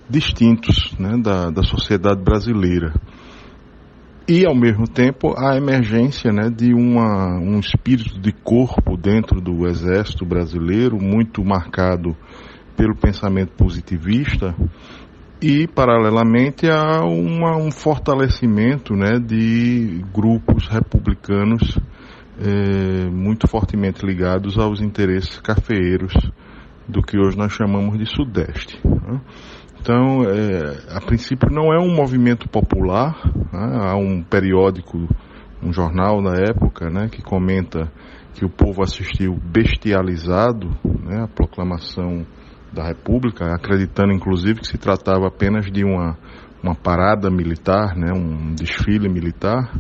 distintos 0.09 0.94
né, 0.99 1.16
da, 1.23 1.50
da 1.50 1.62
sociedade 1.62 2.23
brasileira. 2.23 2.92
E 4.28 4.47
ao 4.47 4.54
mesmo 4.54 4.87
tempo 4.87 5.35
a 5.37 5.56
emergência 5.56 6.32
né, 6.32 6.49
de 6.49 6.73
uma, 6.73 7.38
um 7.40 7.59
espírito 7.59 8.21
de 8.21 8.32
corpo 8.32 8.97
dentro 8.97 9.40
do 9.40 9.66
exército 9.66 10.25
brasileiro 10.25 10.97
muito 11.00 11.44
marcado 11.44 12.16
pelo 12.76 12.97
pensamento 12.97 13.52
positivista 13.52 14.54
e 15.42 15.66
paralelamente 15.66 16.70
a 16.70 17.00
uma, 17.04 17.56
um 17.56 17.72
fortalecimento 17.72 18.94
né, 18.94 19.18
de 19.18 20.04
grupos 20.14 20.68
republicanos 20.68 21.76
eh, 22.38 23.11
muito 23.11 23.49
fortemente 23.49 24.06
ligados 24.06 24.56
aos 24.56 24.80
interesses 24.80 25.40
cafeeiros 25.40 26.12
do 26.88 27.02
que 27.02 27.18
hoje 27.18 27.37
nós 27.37 27.52
chamamos 27.52 27.99
de 27.99 28.06
Sudeste. 28.06 28.80
Né? 28.84 29.20
Então, 29.80 30.22
é, 30.22 30.96
a 30.96 31.00
princípio 31.00 31.50
não 31.50 31.72
é 31.72 31.78
um 31.80 31.92
movimento 31.92 32.49
popular, 32.49 33.16
né? 33.52 33.78
há 33.80 33.96
um 33.96 34.22
periódico, 34.22 35.08
um 35.61 35.72
jornal 35.72 36.22
na 36.22 36.37
época, 36.37 36.88
né, 36.88 37.08
que 37.11 37.20
comenta 37.20 37.90
que 38.32 38.44
o 38.44 38.49
povo 38.49 38.80
assistiu 38.80 39.34
bestializado 39.34 40.68
né, 40.84 41.25
a 41.25 41.26
proclamação 41.26 42.25
da 42.73 42.87
República, 42.87 43.55
acreditando 43.55 44.12
inclusive 44.12 44.61
que 44.61 44.67
se 44.67 44.79
tratava 44.79 45.26
apenas 45.26 45.71
de 45.71 45.85
uma, 45.85 46.17
uma 46.62 46.75
parada 46.75 47.31
militar, 47.31 47.95
né, 47.97 48.12
um 48.12 48.55
desfile 48.55 49.09
militar, 49.09 49.71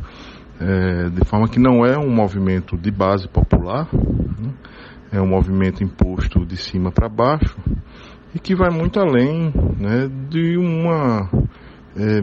é, 0.60 1.08
de 1.08 1.24
forma 1.26 1.48
que 1.48 1.58
não 1.58 1.84
é 1.84 1.98
um 1.98 2.10
movimento 2.14 2.76
de 2.76 2.90
base 2.90 3.26
popular, 3.28 3.88
né, 3.92 4.52
é 5.10 5.20
um 5.20 5.26
movimento 5.26 5.82
imposto 5.82 6.44
de 6.44 6.56
cima 6.56 6.92
para 6.92 7.08
baixo, 7.08 7.56
e 8.34 8.38
que 8.38 8.54
vai 8.54 8.70
muito 8.70 8.98
além 9.00 9.52
né, 9.78 10.08
de 10.28 10.56
uma 10.56 11.28
é, 11.96 12.22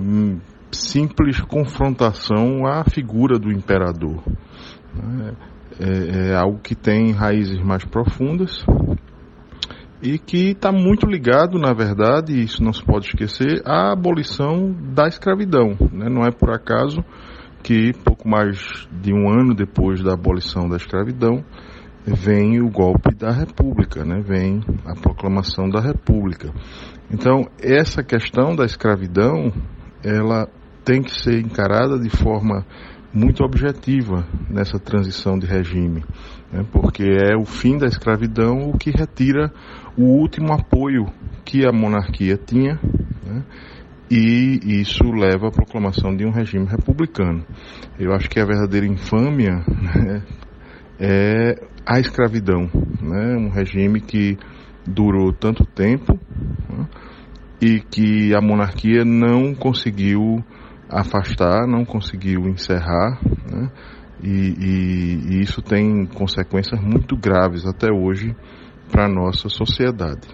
simples 0.72 1.40
confrontação 1.42 2.66
à 2.66 2.84
figura 2.84 3.38
do 3.38 3.52
imperador. 3.52 4.24
Né. 4.96 5.34
É, 5.80 6.32
é, 6.32 6.36
algo 6.36 6.60
que 6.60 6.76
tem 6.76 7.14
raízes 7.14 7.64
mais 7.64 7.86
profundas 7.86 8.66
e 10.02 10.18
que 10.18 10.52
está 10.52 10.72
muito 10.72 11.06
ligado, 11.06 11.60
na 11.60 11.74
verdade, 11.74 12.34
isso 12.42 12.64
não 12.64 12.72
se 12.72 12.84
pode 12.84 13.08
esquecer, 13.08 13.62
à 13.66 13.92
abolição 13.92 14.72
da 14.94 15.08
escravidão. 15.08 15.78
Né? 15.92 16.08
Não 16.10 16.24
é 16.24 16.32
por 16.32 16.52
acaso 16.52 17.04
que 17.62 17.92
pouco 18.06 18.28
mais 18.28 18.88
de 18.92 19.14
um 19.14 19.30
ano 19.30 19.54
depois 19.54 20.02
da 20.02 20.14
abolição 20.14 20.70
da 20.70 20.78
escravidão, 20.78 21.44
vem 22.06 22.62
o 22.62 22.70
golpe 22.70 23.14
da 23.14 23.32
República, 23.32 24.06
né? 24.06 24.22
vem 24.26 24.62
a 24.86 24.96
proclamação 24.96 25.70
da 25.70 25.82
República. 25.82 26.52
Então, 27.12 27.48
essa 27.62 28.02
questão 28.02 28.56
da 28.56 28.66
escravidão, 28.66 29.52
ela 30.04 30.48
tem 30.86 31.02
que 31.02 31.12
ser 31.12 31.40
encarada 31.40 32.00
de 32.00 32.10
forma 32.10 32.66
muito 33.14 33.44
objetiva 33.44 34.26
nessa 34.50 34.80
transição 34.80 35.38
de 35.38 35.48
regime, 35.48 36.04
né? 36.52 36.64
porque 36.72 37.04
é 37.04 37.36
o 37.36 37.46
fim 37.46 37.78
da 37.78 37.88
escravidão 37.88 38.70
o 38.70 38.78
que 38.78 38.92
retira 38.92 39.52
o 40.00 40.04
último 40.04 40.54
apoio 40.54 41.08
que 41.44 41.68
a 41.68 41.74
monarquia 41.74 42.38
tinha, 42.38 42.80
né? 43.26 43.44
e 44.10 44.80
isso 44.82 45.04
leva 45.12 45.50
à 45.50 45.52
proclamação 45.52 46.16
de 46.16 46.26
um 46.26 46.32
regime 46.32 46.66
republicano. 46.66 47.46
Eu 48.00 48.14
acho 48.14 48.30
que 48.30 48.40
a 48.40 48.46
verdadeira 48.46 48.88
infâmia 48.88 49.52
né, 49.68 50.24
é 50.98 51.56
a 51.86 52.00
escravidão, 52.00 52.70
né? 53.02 53.36
um 53.36 53.50
regime 53.50 54.00
que 54.00 54.38
durou 54.88 55.34
tanto 55.34 55.66
tempo 55.66 56.18
né? 56.70 56.88
e 57.62 57.82
que 57.82 58.34
a 58.34 58.40
monarquia 58.40 59.04
não 59.04 59.54
conseguiu 59.54 60.42
afastar, 60.90 61.68
não 61.68 61.84
conseguiu 61.84 62.48
encerrar, 62.48 63.20
né? 63.52 63.70
e, 64.24 64.30
e, 64.30 65.36
e 65.36 65.42
isso 65.42 65.62
tem 65.62 66.06
consequências 66.06 66.80
muito 66.82 67.18
graves 67.18 67.66
até 67.66 67.92
hoje 67.92 68.34
para 68.90 69.06
a 69.06 69.10
nossa 69.10 69.50
sociedade. 69.50 70.28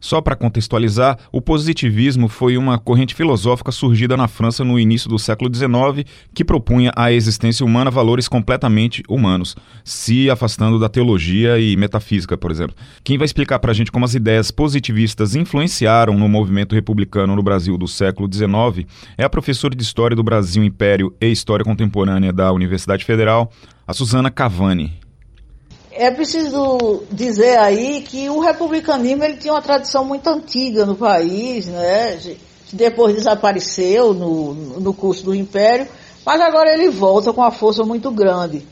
Só 0.00 0.20
para 0.20 0.36
contextualizar, 0.36 1.18
o 1.32 1.40
positivismo 1.40 2.28
foi 2.28 2.56
uma 2.56 2.78
corrente 2.78 3.14
filosófica 3.14 3.72
surgida 3.72 4.16
na 4.16 4.28
França 4.28 4.64
no 4.64 4.78
início 4.78 5.08
do 5.08 5.18
século 5.18 5.52
XIX 5.52 6.08
que 6.32 6.44
propunha 6.44 6.92
à 6.94 7.12
existência 7.12 7.66
humana 7.66 7.90
valores 7.90 8.28
completamente 8.28 9.02
humanos, 9.08 9.56
se 9.84 10.30
afastando 10.30 10.78
da 10.78 10.88
teologia 10.88 11.58
e 11.58 11.76
metafísica, 11.76 12.38
por 12.38 12.50
exemplo. 12.50 12.76
Quem 13.02 13.18
vai 13.18 13.24
explicar 13.24 13.58
para 13.58 13.72
a 13.72 13.74
gente 13.74 13.90
como 13.90 14.04
as 14.04 14.14
ideias 14.14 14.50
positivistas 14.52 15.34
influenciaram 15.34 16.16
no 16.16 16.28
movimento 16.28 16.74
republicano 16.74 17.34
no 17.34 17.42
Brasil 17.42 17.76
do 17.76 17.88
século 17.88 18.32
XIX 18.32 18.86
é 19.16 19.24
a 19.24 19.30
professora 19.30 19.74
de 19.74 19.82
História 19.82 20.14
do 20.14 20.22
Brasil 20.22 20.62
Império 20.62 21.12
e 21.20 21.26
História 21.26 21.64
Contemporânea 21.64 22.32
da 22.32 22.52
Universidade 22.52 23.04
Federal, 23.04 23.50
a 23.86 23.92
Suzana 23.92 24.30
Cavani 24.30 25.07
é 25.98 26.12
preciso 26.12 27.02
dizer 27.10 27.58
aí 27.58 28.02
que 28.02 28.30
o 28.30 28.38
republicanismo 28.38 29.24
ele 29.24 29.36
tinha 29.36 29.52
uma 29.52 29.60
tradição 29.60 30.04
muito 30.04 30.28
antiga 30.28 30.86
no 30.86 30.94
país, 30.94 31.66
né? 31.66 32.16
que 32.66 32.76
depois 32.76 33.16
desapareceu 33.16 34.14
no, 34.14 34.54
no 34.54 34.94
curso 34.94 35.24
do 35.24 35.34
Império, 35.34 35.88
Mas 36.24 36.40
agora 36.40 36.72
ele 36.72 36.88
volta 36.88 37.32
com 37.32 37.40
uma 37.40 37.50
força 37.50 37.82
muito 37.82 38.12
grande. 38.12 38.64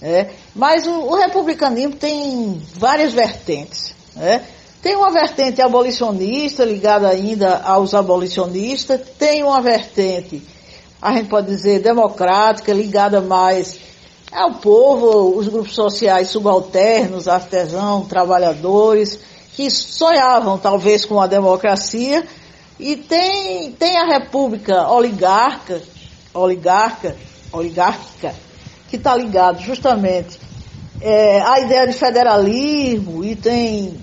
Né? 0.00 0.30
Mas 0.54 0.86
o, 0.86 0.92
o 0.92 1.14
republicanismo 1.14 1.94
tem 1.94 2.60
várias 2.74 3.14
vertentes. 3.14 3.94
Né? 4.14 4.42
Tem 4.82 4.94
uma 4.94 5.10
vertente 5.10 5.62
abolicionista, 5.62 6.66
ligada 6.66 7.08
ainda 7.08 7.62
aos 7.64 7.94
abolicionistas, 7.94 9.00
tem 9.18 9.42
uma 9.42 9.62
vertente, 9.62 10.42
a 11.00 11.14
gente 11.14 11.30
pode 11.30 11.46
dizer, 11.46 11.80
democrática, 11.80 12.74
ligada 12.74 13.22
mais 13.22 13.78
ao 14.34 14.54
povo, 14.54 15.38
os 15.38 15.48
grupos 15.48 15.74
sociais 15.74 16.28
subalternos, 16.28 17.28
artesãos, 17.28 18.08
trabalhadores, 18.08 19.18
que 19.54 19.70
sonhavam 19.70 20.58
talvez 20.58 21.04
com 21.04 21.20
a 21.20 21.26
democracia, 21.26 22.26
e 22.78 22.96
tem, 22.96 23.70
tem 23.72 23.96
a 23.96 24.04
república 24.04 24.88
oligarca, 24.88 25.80
oligarca, 26.34 27.16
oligárquica, 27.52 28.34
que 28.90 28.96
está 28.96 29.16
ligado 29.16 29.60
justamente 29.60 30.40
é, 31.00 31.40
à 31.40 31.60
ideia 31.60 31.86
de 31.86 31.92
federalismo 31.92 33.24
e 33.24 33.36
tem 33.36 33.96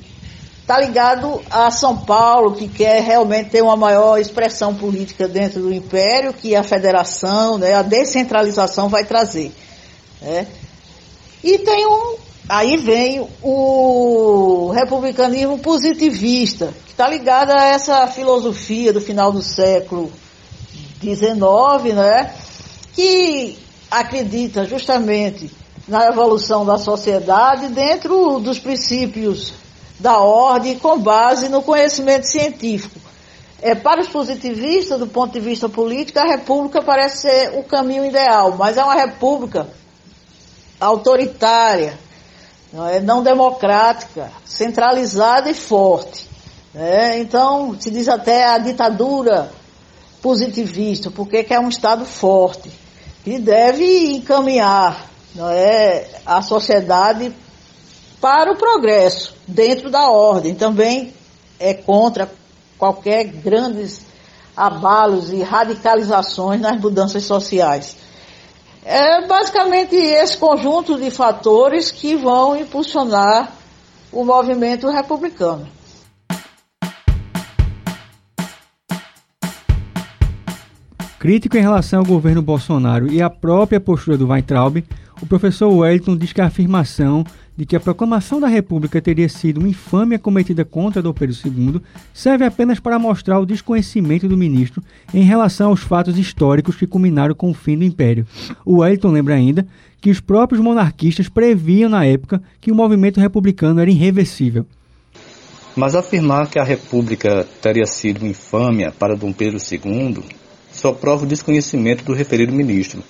está 0.61 0.79
ligado 0.79 1.41
a 1.49 1.69
São 1.69 1.97
Paulo, 1.97 2.53
que 2.53 2.69
quer 2.69 3.01
realmente 3.03 3.49
ter 3.49 3.61
uma 3.61 3.75
maior 3.75 4.17
expressão 4.17 4.73
política 4.73 5.27
dentro 5.27 5.59
do 5.61 5.73
império, 5.73 6.31
que 6.31 6.55
a 6.55 6.63
federação, 6.63 7.57
né, 7.57 7.73
a 7.73 7.81
descentralização 7.81 8.87
vai 8.87 9.03
trazer. 9.03 9.51
Né? 10.21 10.47
E 11.43 11.57
tem 11.57 11.85
um. 11.87 12.15
Aí 12.47 12.75
vem 12.77 13.27
o 13.41 14.71
republicanismo 14.73 15.57
positivista, 15.59 16.73
que 16.85 16.91
está 16.91 17.07
ligado 17.07 17.51
a 17.51 17.65
essa 17.67 18.05
filosofia 18.07 18.91
do 18.91 18.99
final 18.99 19.31
do 19.31 19.41
século 19.41 20.11
XIX, 21.01 21.95
né? 21.95 22.33
que 22.93 23.57
acredita 23.89 24.65
justamente 24.65 25.49
na 25.87 26.07
evolução 26.07 26.65
da 26.65 26.77
sociedade 26.77 27.67
dentro 27.69 28.39
dos 28.39 28.59
princípios 28.59 29.53
da 29.99 30.19
ordem 30.19 30.77
com 30.77 30.99
base 30.99 31.47
no 31.47 31.61
conhecimento 31.61 32.25
científico. 32.25 32.99
É, 33.61 33.75
para 33.75 34.01
os 34.01 34.07
positivistas, 34.07 34.99
do 34.99 35.05
ponto 35.07 35.33
de 35.33 35.39
vista 35.39 35.69
político, 35.69 36.19
a 36.19 36.25
república 36.25 36.81
parece 36.81 37.21
ser 37.21 37.59
o 37.59 37.63
caminho 37.63 38.05
ideal, 38.05 38.55
mas 38.57 38.75
é 38.75 38.83
uma 38.83 38.95
república 38.95 39.67
autoritária, 40.81 41.97
não, 42.73 42.87
é, 42.87 42.99
não 42.99 43.21
democrática, 43.23 44.31
centralizada 44.43 45.49
e 45.49 45.53
forte. 45.53 46.27
Né? 46.73 47.19
Então, 47.19 47.77
se 47.79 47.91
diz 47.91 48.09
até 48.09 48.45
a 48.45 48.57
ditadura 48.57 49.51
positivista, 50.21 51.11
porque 51.11 51.45
é 51.49 51.59
um 51.59 51.69
Estado 51.69 52.03
forte, 52.03 52.71
que 53.23 53.37
deve 53.37 54.15
encaminhar 54.15 55.09
não 55.35 55.49
é, 55.49 56.07
a 56.25 56.41
sociedade 56.41 57.33
para 58.19 58.51
o 58.51 58.57
progresso, 58.57 59.33
dentro 59.47 59.89
da 59.89 60.09
ordem. 60.09 60.55
Também 60.55 61.13
é 61.59 61.73
contra 61.73 62.31
qualquer 62.77 63.23
grandes 63.25 64.01
abalos 64.55 65.31
e 65.31 65.41
radicalizações 65.41 66.59
nas 66.59 66.79
mudanças 66.79 67.23
sociais. 67.23 67.95
É 68.83 69.27
basicamente 69.27 69.95
esse 69.95 70.37
conjunto 70.37 70.97
de 70.97 71.11
fatores 71.11 71.91
que 71.91 72.15
vão 72.15 72.55
impulsionar 72.55 73.51
o 74.11 74.25
movimento 74.25 74.89
republicano. 74.89 75.67
Crítico 81.19 81.55
em 81.55 81.61
relação 81.61 81.99
ao 81.99 82.05
governo 82.05 82.41
Bolsonaro 82.41 83.11
e 83.11 83.21
à 83.21 83.29
própria 83.29 83.79
postura 83.79 84.17
do 84.17 84.29
Weintraub, 84.29 84.83
o 85.21 85.27
professor 85.27 85.69
Wellington 85.69 86.17
diz 86.17 86.33
que 86.33 86.41
a 86.41 86.47
afirmação 86.47 87.23
de 87.55 87.65
que 87.65 87.75
a 87.75 87.79
proclamação 87.79 88.39
da 88.39 88.47
República 88.47 89.01
teria 89.01 89.27
sido 89.27 89.59
uma 89.59 89.67
infâmia 89.67 90.17
cometida 90.17 90.63
contra 90.63 91.01
Dom 91.01 91.13
Pedro 91.13 91.35
II 91.45 91.81
serve 92.13 92.45
apenas 92.45 92.79
para 92.79 92.97
mostrar 92.97 93.39
o 93.39 93.45
desconhecimento 93.45 94.27
do 94.27 94.37
ministro 94.37 94.81
em 95.13 95.23
relação 95.23 95.69
aos 95.69 95.81
fatos 95.81 96.17
históricos 96.17 96.75
que 96.75 96.87
culminaram 96.87 97.35
com 97.35 97.49
o 97.51 97.53
fim 97.53 97.77
do 97.77 97.83
Império. 97.83 98.25
O 98.65 98.77
Wellington 98.77 99.11
lembra 99.11 99.35
ainda 99.35 99.67
que 99.99 100.09
os 100.09 100.19
próprios 100.19 100.61
monarquistas 100.61 101.29
previam 101.29 101.89
na 101.89 102.05
época 102.05 102.41
que 102.59 102.71
o 102.71 102.75
movimento 102.75 103.19
republicano 103.19 103.79
era 103.79 103.91
irreversível. 103.91 104.65
Mas 105.75 105.95
afirmar 105.95 106.49
que 106.49 106.59
a 106.59 106.63
República 106.63 107.47
teria 107.61 107.85
sido 107.85 108.21
uma 108.21 108.29
infâmia 108.29 108.91
para 108.91 109.15
Dom 109.15 109.31
Pedro 109.31 109.59
II 109.59 110.23
só 110.71 110.91
prova 110.91 111.25
o 111.25 111.27
desconhecimento 111.27 112.03
do 112.03 112.13
referido 112.13 112.53
ministro 112.53 113.03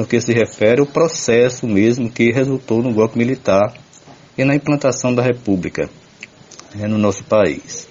no 0.00 0.06
que 0.06 0.18
se 0.18 0.32
refere 0.32 0.80
ao 0.80 0.86
processo 0.86 1.66
mesmo 1.66 2.10
que 2.10 2.32
resultou 2.32 2.82
no 2.82 2.90
golpe 2.90 3.18
militar 3.18 3.74
e 4.36 4.42
na 4.46 4.54
implantação 4.54 5.14
da 5.14 5.22
República 5.22 5.90
né, 6.74 6.88
no 6.88 6.96
nosso 6.96 7.22
país. 7.24 7.86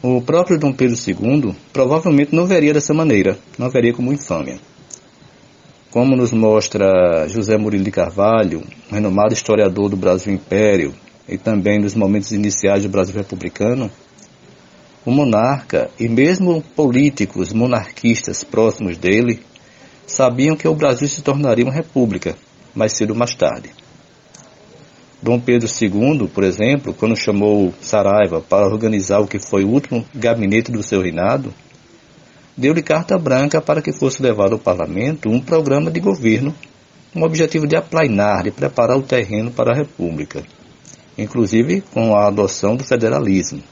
O 0.00 0.22
próprio 0.22 0.60
Dom 0.60 0.72
Pedro 0.72 0.96
II 0.96 1.56
provavelmente 1.72 2.32
não 2.32 2.46
veria 2.46 2.72
dessa 2.72 2.94
maneira, 2.94 3.36
não 3.58 3.68
veria 3.68 3.92
como 3.92 4.12
infâmia. 4.12 4.60
Como 5.90 6.16
nos 6.16 6.32
mostra 6.32 7.28
José 7.28 7.58
Murilo 7.58 7.82
de 7.82 7.90
Carvalho, 7.90 8.62
renomado 8.88 9.34
historiador 9.34 9.90
do 9.90 9.96
Brasil 9.96 10.32
Império 10.32 10.94
e 11.28 11.36
também 11.36 11.80
dos 11.80 11.96
momentos 11.96 12.30
iniciais 12.30 12.84
do 12.84 12.88
Brasil 12.88 13.16
Republicano, 13.16 13.90
o 15.04 15.10
monarca 15.10 15.90
e 15.98 16.08
mesmo 16.08 16.62
políticos 16.76 17.52
monarquistas 17.52 18.44
próximos 18.44 18.96
dele 18.96 19.40
sabiam 20.06 20.56
que 20.56 20.68
o 20.68 20.74
Brasil 20.74 21.08
se 21.08 21.22
tornaria 21.22 21.64
uma 21.64 21.72
república, 21.72 22.36
mais 22.74 22.92
cedo 22.92 23.10
ou 23.10 23.16
mais 23.16 23.34
tarde. 23.34 23.70
Dom 25.22 25.38
Pedro 25.38 25.68
II, 25.68 26.28
por 26.28 26.42
exemplo, 26.42 26.92
quando 26.92 27.16
chamou 27.16 27.72
Saraiva 27.80 28.40
para 28.40 28.66
organizar 28.66 29.20
o 29.20 29.28
que 29.28 29.38
foi 29.38 29.64
o 29.64 29.68
último 29.68 30.04
gabinete 30.12 30.72
do 30.72 30.82
seu 30.82 31.00
reinado, 31.00 31.54
deu-lhe 32.56 32.82
carta 32.82 33.16
branca 33.16 33.60
para 33.60 33.80
que 33.80 33.92
fosse 33.92 34.20
levado 34.20 34.54
ao 34.54 34.58
parlamento 34.58 35.28
um 35.28 35.40
programa 35.40 35.90
de 35.90 36.00
governo 36.00 36.52
com 37.12 37.20
o 37.20 37.24
objetivo 37.24 37.68
de 37.68 37.76
aplainar, 37.76 38.42
de 38.42 38.50
preparar 38.50 38.96
o 38.96 39.02
terreno 39.02 39.52
para 39.52 39.72
a 39.72 39.76
república, 39.76 40.42
inclusive 41.16 41.82
com 41.92 42.16
a 42.16 42.26
adoção 42.26 42.74
do 42.74 42.82
federalismo, 42.82 43.62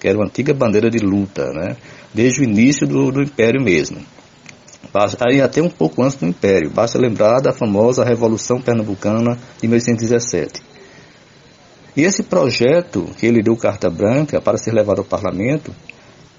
que 0.00 0.08
era 0.08 0.18
uma 0.18 0.26
antiga 0.26 0.52
bandeira 0.52 0.90
de 0.90 0.98
luta, 0.98 1.44
né, 1.52 1.76
desde 2.12 2.40
o 2.40 2.44
início 2.44 2.88
do, 2.88 3.12
do 3.12 3.22
império 3.22 3.62
mesmo 3.62 3.98
aí 5.20 5.40
até 5.40 5.62
um 5.62 5.68
pouco 5.68 6.02
antes 6.02 6.16
do 6.16 6.26
Império. 6.26 6.70
Basta 6.70 6.98
lembrar 6.98 7.40
da 7.40 7.52
famosa 7.52 8.04
Revolução 8.04 8.60
Pernambucana 8.60 9.38
de 9.60 9.68
1817. 9.68 10.62
E 11.96 12.02
esse 12.02 12.22
projeto 12.22 13.08
que 13.18 13.26
ele 13.26 13.42
deu 13.42 13.56
carta 13.56 13.90
branca 13.90 14.40
para 14.40 14.56
ser 14.56 14.72
levado 14.72 15.00
ao 15.00 15.04
parlamento 15.04 15.74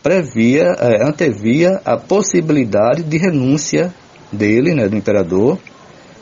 previa, 0.02 0.63
é, 0.80 1.04
antevia 1.06 1.82
a 1.84 1.97
possibilidade 1.97 3.04
de 3.04 3.17
renúncia 3.17 3.93
dele, 4.32 4.73
né, 4.73 4.88
do 4.88 4.95
imperador, 4.95 5.58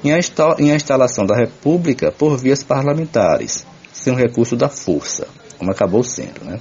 em 0.03 0.11
a, 0.11 0.19
em 0.59 0.71
a 0.71 0.75
instalação 0.75 1.25
da 1.25 1.35
república 1.35 2.11
por 2.11 2.37
vias 2.37 2.63
parlamentares, 2.63 3.65
sem 3.93 4.13
o 4.13 4.15
recurso 4.15 4.55
da 4.55 4.69
força, 4.69 5.27
como 5.57 5.71
acabou 5.71 6.03
sendo. 6.03 6.43
Né? 6.43 6.59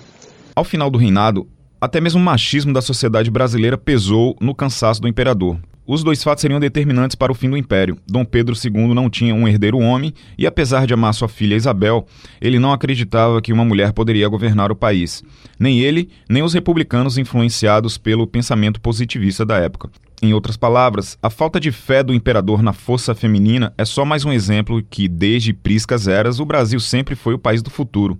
Ao 0.54 0.64
final 0.64 0.90
do 0.90 0.98
reinado, 0.98 1.46
até 1.80 2.00
mesmo 2.00 2.20
o 2.20 2.24
machismo 2.24 2.72
da 2.72 2.80
sociedade 2.80 3.30
brasileira 3.30 3.76
pesou 3.76 4.36
no 4.40 4.54
cansaço 4.54 5.00
do 5.00 5.08
imperador. 5.08 5.58
Os 5.86 6.02
dois 6.02 6.20
fatos 6.20 6.42
seriam 6.42 6.58
determinantes 6.58 7.14
para 7.14 7.30
o 7.30 7.34
fim 7.34 7.48
do 7.48 7.56
império. 7.56 7.96
Dom 8.08 8.24
Pedro 8.24 8.56
II 8.56 8.92
não 8.92 9.08
tinha 9.08 9.32
um 9.32 9.46
herdeiro 9.46 9.78
homem 9.78 10.12
e, 10.36 10.44
apesar 10.44 10.84
de 10.84 10.92
amar 10.92 11.14
sua 11.14 11.28
filha 11.28 11.54
Isabel, 11.54 12.04
ele 12.40 12.58
não 12.58 12.72
acreditava 12.72 13.40
que 13.40 13.52
uma 13.52 13.64
mulher 13.64 13.92
poderia 13.92 14.26
governar 14.26 14.72
o 14.72 14.76
país. 14.76 15.22
Nem 15.60 15.78
ele, 15.78 16.10
nem 16.28 16.42
os 16.42 16.54
republicanos 16.54 17.18
influenciados 17.18 17.96
pelo 17.98 18.26
pensamento 18.26 18.80
positivista 18.80 19.46
da 19.46 19.58
época. 19.58 19.88
Em 20.20 20.34
outras 20.34 20.56
palavras, 20.56 21.16
a 21.22 21.30
falta 21.30 21.60
de 21.60 21.70
fé 21.70 22.02
do 22.02 22.12
imperador 22.12 22.62
na 22.62 22.72
força 22.72 23.14
feminina 23.14 23.72
é 23.78 23.84
só 23.84 24.04
mais 24.04 24.24
um 24.24 24.32
exemplo 24.32 24.82
que, 24.82 25.06
desde 25.06 25.52
priscas 25.52 26.08
eras, 26.08 26.40
o 26.40 26.44
Brasil 26.44 26.80
sempre 26.80 27.14
foi 27.14 27.34
o 27.34 27.38
país 27.38 27.62
do 27.62 27.70
futuro. 27.70 28.18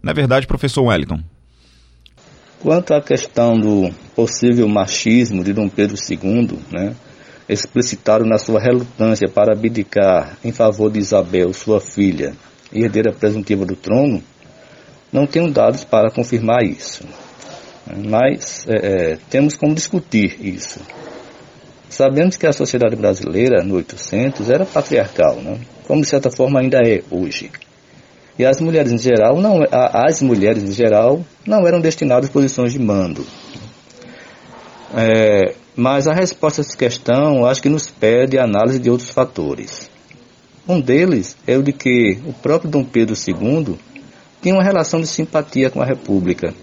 Na 0.00 0.12
verdade, 0.12 0.46
professor 0.46 0.82
Wellington, 0.82 1.20
Quanto 2.60 2.92
à 2.92 3.00
questão 3.00 3.58
do 3.58 3.88
possível 4.16 4.66
machismo 4.68 5.44
de 5.44 5.52
Dom 5.52 5.68
Pedro 5.68 5.96
II, 5.96 6.58
né, 6.72 6.94
explicitado 7.48 8.24
na 8.24 8.36
sua 8.36 8.60
relutância 8.60 9.28
para 9.28 9.52
abdicar 9.52 10.36
em 10.44 10.50
favor 10.50 10.90
de 10.90 10.98
Isabel, 10.98 11.52
sua 11.52 11.80
filha, 11.80 12.34
herdeira 12.72 13.12
presuntiva 13.12 13.64
do 13.64 13.76
trono, 13.76 14.22
não 15.12 15.24
tenho 15.24 15.50
dados 15.50 15.84
para 15.84 16.10
confirmar 16.10 16.64
isso. 16.64 17.04
Mas 18.04 18.66
é, 18.68 19.12
é, 19.12 19.18
temos 19.30 19.54
como 19.54 19.74
discutir 19.74 20.36
isso. 20.44 20.80
Sabemos 21.88 22.36
que 22.36 22.46
a 22.46 22.52
sociedade 22.52 22.96
brasileira, 22.96 23.62
no 23.64 23.76
800, 23.76 24.50
era 24.50 24.66
patriarcal, 24.66 25.36
né? 25.36 25.58
como 25.86 26.02
de 26.02 26.08
certa 26.08 26.30
forma 26.30 26.60
ainda 26.60 26.78
é 26.84 27.02
hoje. 27.10 27.50
E 28.38 28.44
as 28.44 28.60
mulheres 28.60 28.92
em 28.92 28.98
geral 28.98 29.40
não, 29.40 29.58
as 29.70 30.22
mulheres 30.22 30.62
em 30.62 30.72
geral 30.72 31.24
não 31.46 31.66
eram 31.66 31.80
destinadas 31.80 32.28
a 32.28 32.32
posições 32.32 32.72
de 32.72 32.78
mando. 32.78 33.26
É, 34.94 35.54
Mas 35.74 36.06
a 36.08 36.14
resposta 36.14 36.60
a 36.60 36.64
essa 36.64 36.76
questão 36.76 37.44
acho 37.44 37.62
que 37.62 37.68
nos 37.68 37.88
pede 37.88 38.38
a 38.38 38.44
análise 38.44 38.78
de 38.78 38.90
outros 38.90 39.10
fatores. 39.10 39.90
Um 40.66 40.80
deles 40.80 41.36
é 41.46 41.56
o 41.56 41.62
de 41.62 41.72
que 41.72 42.18
o 42.26 42.32
próprio 42.32 42.70
Dom 42.70 42.84
Pedro 42.84 43.16
II 43.16 43.78
tinha 44.40 44.54
uma 44.54 44.62
relação 44.62 45.00
de 45.00 45.06
simpatia 45.06 45.70
com 45.70 45.80
a 45.80 45.86
República. 45.86 46.54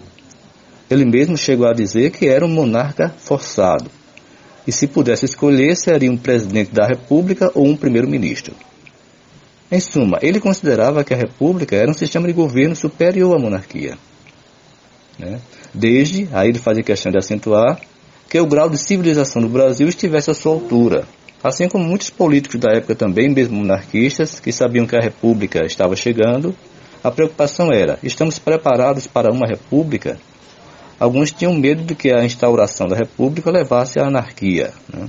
Ele 0.90 1.06
mesmo 1.06 1.38
chegou 1.38 1.68
a 1.68 1.74
dizer 1.74 2.12
que 2.12 2.28
era 2.28 2.46
um 2.46 2.50
monarca 2.50 3.10
forçado, 3.18 3.90
e 4.68 4.72
se 4.72 4.88
pudesse 4.88 5.26
escolher, 5.26 5.76
seria 5.76 6.12
um 6.12 6.18
presidente 6.18 6.72
da 6.72 6.86
República 6.86 7.52
ou 7.54 7.66
um 7.66 7.76
primeiro-ministro. 7.76 8.56
Em 9.72 9.80
suma, 9.80 10.20
ele 10.22 10.40
considerava 10.40 11.04
que 11.04 11.14
a 11.14 11.18
República 11.18 11.76
era 11.76 11.90
um 11.90 11.94
sistema 11.94 12.28
de 12.28 12.34
governo 12.34 12.76
superior 12.76 13.36
à 13.36 13.40
monarquia. 13.40 13.98
Né? 15.18 15.40
Desde, 15.74 16.30
aí 16.32 16.50
ele 16.50 16.60
fazia 16.60 16.84
questão 16.84 17.12
de 17.12 17.18
acentuar, 17.18 17.80
que 18.30 18.40
o 18.40 18.46
grau 18.46 18.70
de 18.70 18.78
civilização 18.78 19.42
do 19.42 19.50
Brasil 19.50 19.88
estivesse 19.88 20.30
à 20.30 20.34
sua 20.34 20.54
altura. 20.54 21.06
Assim 21.44 21.68
como 21.68 21.84
muitos 21.84 22.10
políticos 22.10 22.60
da 22.60 22.74
época 22.74 22.96
também, 22.96 23.30
mesmo 23.30 23.58
monarquistas, 23.58 24.40
que 24.40 24.52
sabiam 24.52 24.86
que 24.86 24.96
a 24.96 25.02
República 25.02 25.66
estava 25.66 25.96
chegando, 25.96 26.56
a 27.04 27.12
preocupação 27.12 27.72
era: 27.72 28.00
estamos 28.02 28.40
preparados 28.40 29.06
para 29.06 29.32
uma 29.32 29.48
República? 29.48 30.18
Alguns 31.00 31.32
tinham 31.32 31.54
medo 31.54 31.84
de 31.84 31.94
que 31.94 32.12
a 32.12 32.24
instauração 32.24 32.88
da 32.88 32.96
República 32.96 33.52
levasse 33.52 34.00
à 34.00 34.08
anarquia. 34.08 34.74
Né? 34.92 35.08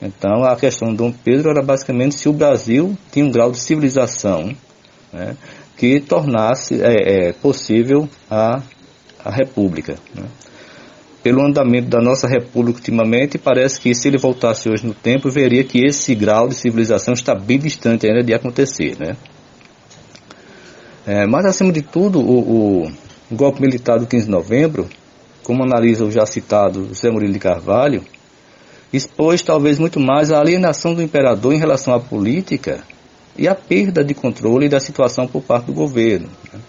Então, 0.00 0.44
a 0.44 0.56
questão 0.56 0.88
de 0.88 0.96
Dom 0.96 1.12
Pedro 1.12 1.50
era 1.50 1.62
basicamente 1.62 2.14
se 2.16 2.28
o 2.28 2.32
Brasil 2.32 2.96
tinha 3.12 3.24
um 3.24 3.30
grau 3.30 3.50
de 3.50 3.58
civilização 3.58 4.54
né, 5.12 5.36
que 5.76 6.00
tornasse 6.00 6.82
é, 6.82 7.28
é, 7.28 7.32
possível 7.32 8.08
a, 8.30 8.60
a 9.24 9.30
República. 9.30 9.94
Né? 10.14 10.24
Pelo 11.22 11.42
andamento 11.42 11.88
da 11.88 12.00
nossa 12.00 12.28
República 12.28 12.78
ultimamente, 12.78 13.38
parece 13.38 13.80
que 13.80 13.94
se 13.94 14.08
ele 14.08 14.18
voltasse 14.18 14.68
hoje 14.68 14.86
no 14.86 14.92
tempo, 14.92 15.30
veria 15.30 15.64
que 15.64 15.84
esse 15.84 16.14
grau 16.14 16.48
de 16.48 16.54
civilização 16.54 17.14
está 17.14 17.34
bem 17.34 17.58
distante 17.58 18.06
ainda 18.06 18.22
de 18.22 18.34
acontecer. 18.34 18.96
Né? 18.98 19.16
É, 21.06 21.26
mas, 21.26 21.46
acima 21.46 21.72
de 21.72 21.80
tudo, 21.80 22.20
o, 22.20 22.86
o 22.86 22.92
golpe 23.32 23.62
militar 23.62 23.98
do 23.98 24.06
15 24.06 24.26
de 24.26 24.30
novembro 24.30 24.88
como 25.44 25.62
analisa 25.62 26.04
o 26.04 26.10
já 26.10 26.26
citado 26.26 26.88
José 26.88 27.10
Murilo 27.10 27.32
de 27.32 27.38
Carvalho, 27.38 28.02
expôs 28.96 29.42
talvez 29.42 29.78
muito 29.78 29.98
mais 29.98 30.30
a 30.30 30.38
alienação 30.38 30.94
do 30.94 31.02
imperador 31.02 31.52
em 31.52 31.58
relação 31.58 31.94
à 31.94 32.00
política 32.00 32.80
e 33.36 33.48
a 33.48 33.54
perda 33.54 34.04
de 34.04 34.14
controle 34.14 34.68
da 34.68 34.78
situação 34.78 35.26
por 35.26 35.42
parte 35.42 35.66
do 35.66 35.72
governo. 35.72 36.28
Né? 36.52 36.60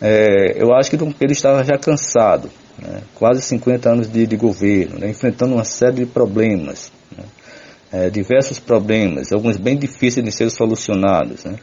É, 0.00 0.62
eu 0.62 0.72
acho 0.74 0.90
que 0.90 0.96
Dom 0.96 1.12
Pedro 1.12 1.32
estava 1.32 1.62
já 1.64 1.78
cansado, 1.78 2.50
né? 2.78 3.02
quase 3.14 3.42
50 3.42 3.90
anos 3.90 4.10
de, 4.10 4.26
de 4.26 4.36
governo, 4.36 4.98
né? 4.98 5.10
enfrentando 5.10 5.54
uma 5.54 5.64
série 5.64 5.96
de 5.96 6.06
problemas, 6.06 6.90
né? 7.16 7.24
é, 7.92 8.10
diversos 8.10 8.58
problemas, 8.58 9.32
alguns 9.32 9.56
bem 9.56 9.76
difíceis 9.76 10.24
de 10.24 10.32
serem 10.32 10.50
solucionados. 10.50 11.44
Né? 11.44 11.56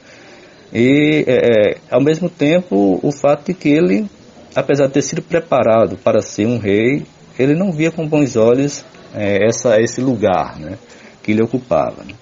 E, 0.74 1.26
é, 1.28 1.36
é, 1.36 1.78
ao 1.90 2.02
mesmo 2.02 2.30
tempo, 2.30 3.00
o 3.02 3.12
fato 3.12 3.48
de 3.48 3.54
que 3.54 3.70
ele 3.70 4.08
apesar 4.56 4.88
de 4.88 4.94
ter 4.94 5.02
sido 5.02 5.22
preparado 5.22 5.98
para 5.98 6.22
ser 6.22 6.46
um 6.46 6.58
rei, 6.58 7.06
ele 7.40 7.56
não 7.56 7.72
via 7.72 7.92
com 7.92 8.08
bons 8.08 8.36
olhos 8.36 8.84
é, 9.14 9.48
essa, 9.48 9.80
esse 9.82 10.02
lugar 10.02 10.58
né, 10.60 10.78
que 11.22 11.32
ele 11.32 11.44
ocupava. 11.44 12.04
Né. 12.04 12.14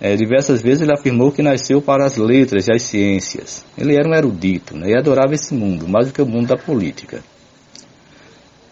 É, 0.00 0.14
diversas 0.14 0.62
vezes 0.62 0.82
ele 0.82 0.92
afirmou 0.92 1.32
que 1.32 1.42
nasceu 1.42 1.82
para 1.82 2.04
as 2.04 2.16
letras 2.16 2.68
e 2.68 2.72
as 2.72 2.82
ciências. 2.82 3.64
Ele 3.76 3.94
era 3.94 4.08
um 4.08 4.14
erudito 4.14 4.76
né, 4.76 4.90
e 4.90 4.96
adorava 4.96 5.34
esse 5.34 5.54
mundo, 5.54 5.88
mais 5.88 6.06
do 6.06 6.12
que 6.12 6.22
o 6.22 6.26
mundo 6.26 6.48
da 6.48 6.56
política. 6.56 7.22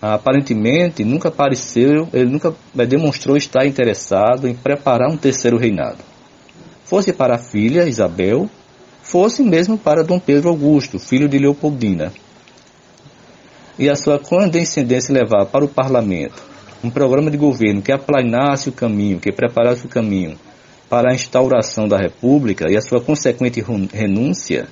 Aparentemente, 0.01 1.05
nunca 1.05 1.29
apareceu, 1.29 2.09
ele 2.13 2.31
nunca 2.31 2.55
demonstrou 2.87 3.37
estar 3.37 3.67
interessado 3.67 4.47
em 4.47 4.55
preparar 4.55 5.11
um 5.11 5.17
terceiro 5.17 5.57
reinado. 5.57 5.99
Fosse 6.85 7.13
para 7.13 7.35
a 7.35 7.39
filha 7.39 7.89
Isabel, 7.89 8.49
fosse 9.03 9.43
mesmo 9.43 9.77
para 9.77 10.05
Dom 10.05 10.21
Pedro 10.21 10.51
Augusto, 10.51 10.99
filho 10.99 11.29
de 11.29 11.39
Leopoldina, 11.39 12.13
e 13.79 13.91
a 13.91 13.97
sua 13.97 14.19
condescendência 14.19 15.13
levar 15.13 15.47
para 15.47 15.65
o 15.65 15.69
parlamento 15.69 16.56
um 16.87 16.91
programa 16.91 17.33
de 17.33 17.37
governo 17.37 17.83
que 17.83 17.91
aplanasse 17.91 18.69
o 18.69 18.73
caminho, 18.73 19.19
que 19.19 19.33
preparasse 19.33 19.85
o 19.85 19.89
caminho 19.89 20.39
para 20.89 21.11
a 21.11 21.15
instauração 21.15 21.89
da 21.89 21.99
República 21.99 22.71
e 22.71 22.77
a 22.77 22.81
sua 22.81 23.01
consequente 23.01 23.61
renúncia, 23.93 24.69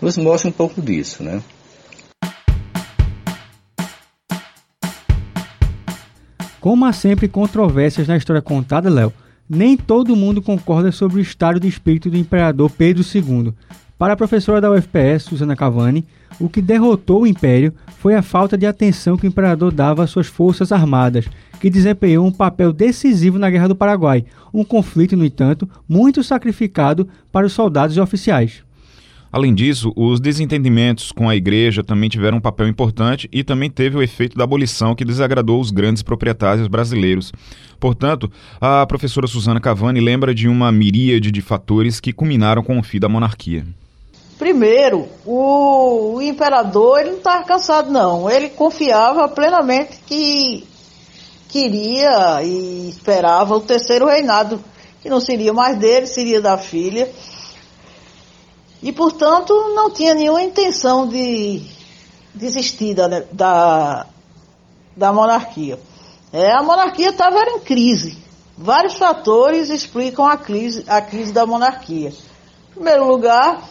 nos 0.00 0.18
mostra 0.18 0.48
um 0.48 0.52
pouco 0.52 0.82
disso, 0.82 1.22
né? 1.22 1.40
Como 6.60 6.84
há 6.84 6.92
sempre 6.92 7.28
controvérsias 7.28 8.08
na 8.08 8.16
história 8.16 8.42
contada, 8.42 8.90
Léo, 8.90 9.12
nem 9.48 9.76
todo 9.76 10.16
mundo 10.16 10.42
concorda 10.42 10.90
sobre 10.90 11.18
o 11.18 11.20
estado 11.20 11.60
de 11.60 11.68
espírito 11.68 12.10
do 12.10 12.16
imperador 12.16 12.70
Pedro 12.70 13.04
II. 13.14 13.52
Para 13.96 14.14
a 14.14 14.16
professora 14.16 14.60
da 14.60 14.70
UFPS, 14.70 15.22
Susana 15.22 15.54
Cavani, 15.54 16.04
o 16.42 16.48
que 16.48 16.60
derrotou 16.60 17.22
o 17.22 17.26
Império 17.26 17.72
foi 17.98 18.16
a 18.16 18.22
falta 18.22 18.58
de 18.58 18.66
atenção 18.66 19.16
que 19.16 19.24
o 19.24 19.28
imperador 19.28 19.70
dava 19.70 20.02
às 20.02 20.10
suas 20.10 20.26
forças 20.26 20.72
armadas, 20.72 21.28
que 21.60 21.70
desempenhou 21.70 22.26
um 22.26 22.32
papel 22.32 22.72
decisivo 22.72 23.38
na 23.38 23.48
Guerra 23.48 23.68
do 23.68 23.76
Paraguai, 23.76 24.24
um 24.52 24.64
conflito, 24.64 25.16
no 25.16 25.24
entanto, 25.24 25.68
muito 25.88 26.24
sacrificado 26.24 27.08
para 27.30 27.46
os 27.46 27.52
soldados 27.52 27.96
e 27.96 28.00
oficiais. 28.00 28.64
Além 29.30 29.54
disso, 29.54 29.92
os 29.96 30.20
desentendimentos 30.20 31.12
com 31.12 31.28
a 31.28 31.36
igreja 31.36 31.84
também 31.84 32.10
tiveram 32.10 32.38
um 32.38 32.40
papel 32.40 32.66
importante 32.66 33.28
e 33.32 33.44
também 33.44 33.70
teve 33.70 33.96
o 33.96 34.02
efeito 34.02 34.36
da 34.36 34.42
abolição 34.42 34.96
que 34.96 35.04
desagradou 35.04 35.60
os 35.60 35.70
grandes 35.70 36.02
proprietários 36.02 36.66
brasileiros. 36.66 37.32
Portanto, 37.78 38.30
a 38.60 38.84
professora 38.84 39.28
Suzana 39.28 39.60
Cavani 39.60 40.00
lembra 40.00 40.34
de 40.34 40.48
uma 40.48 40.72
miríade 40.72 41.30
de 41.30 41.40
fatores 41.40 42.00
que 42.00 42.12
culminaram 42.12 42.64
com 42.64 42.78
o 42.78 42.82
fim 42.82 42.98
da 42.98 43.08
monarquia. 43.08 43.64
Primeiro, 44.42 45.08
o, 45.24 46.20
imperador 46.20 46.98
ele 46.98 47.10
não 47.10 47.18
estava 47.18 47.44
cansado 47.44 47.92
não, 47.92 48.28
ele 48.28 48.48
confiava 48.48 49.28
plenamente 49.28 50.00
que 50.04 50.66
queria 51.48 52.42
e 52.42 52.88
esperava 52.88 53.54
o 53.54 53.60
terceiro 53.60 54.08
reinado, 54.08 54.60
que 55.00 55.08
não 55.08 55.20
seria 55.20 55.52
mais 55.52 55.78
dele, 55.78 56.08
seria 56.08 56.40
da 56.40 56.58
filha. 56.58 57.08
E, 58.82 58.90
portanto, 58.90 59.54
não 59.76 59.92
tinha 59.92 60.12
nenhuma 60.12 60.42
intenção 60.42 61.06
de 61.06 61.62
desistir 62.34 62.94
da, 62.94 63.22
da, 63.30 64.06
da 64.96 65.12
monarquia. 65.12 65.78
É, 66.32 66.50
a 66.50 66.64
monarquia 66.64 67.10
estava 67.10 67.38
em 67.44 67.60
crise. 67.60 68.18
Vários 68.58 68.94
fatores 68.94 69.70
explicam 69.70 70.26
a 70.26 70.36
crise, 70.36 70.84
a 70.88 71.00
crise 71.00 71.32
da 71.32 71.46
monarquia. 71.46 72.08
Em 72.08 72.74
primeiro 72.74 73.06
lugar, 73.06 73.70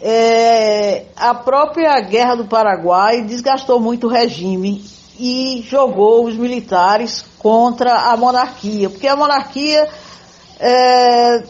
é, 0.00 1.06
a 1.16 1.34
própria 1.34 2.00
Guerra 2.00 2.36
do 2.36 2.44
Paraguai 2.44 3.22
desgastou 3.22 3.80
muito 3.80 4.06
o 4.06 4.10
regime 4.10 4.84
e 5.18 5.64
jogou 5.68 6.26
os 6.26 6.36
militares 6.36 7.24
contra 7.38 8.12
a 8.12 8.16
monarquia, 8.16 8.88
porque 8.88 9.08
a 9.08 9.16
monarquia 9.16 9.88
é, 10.60 11.42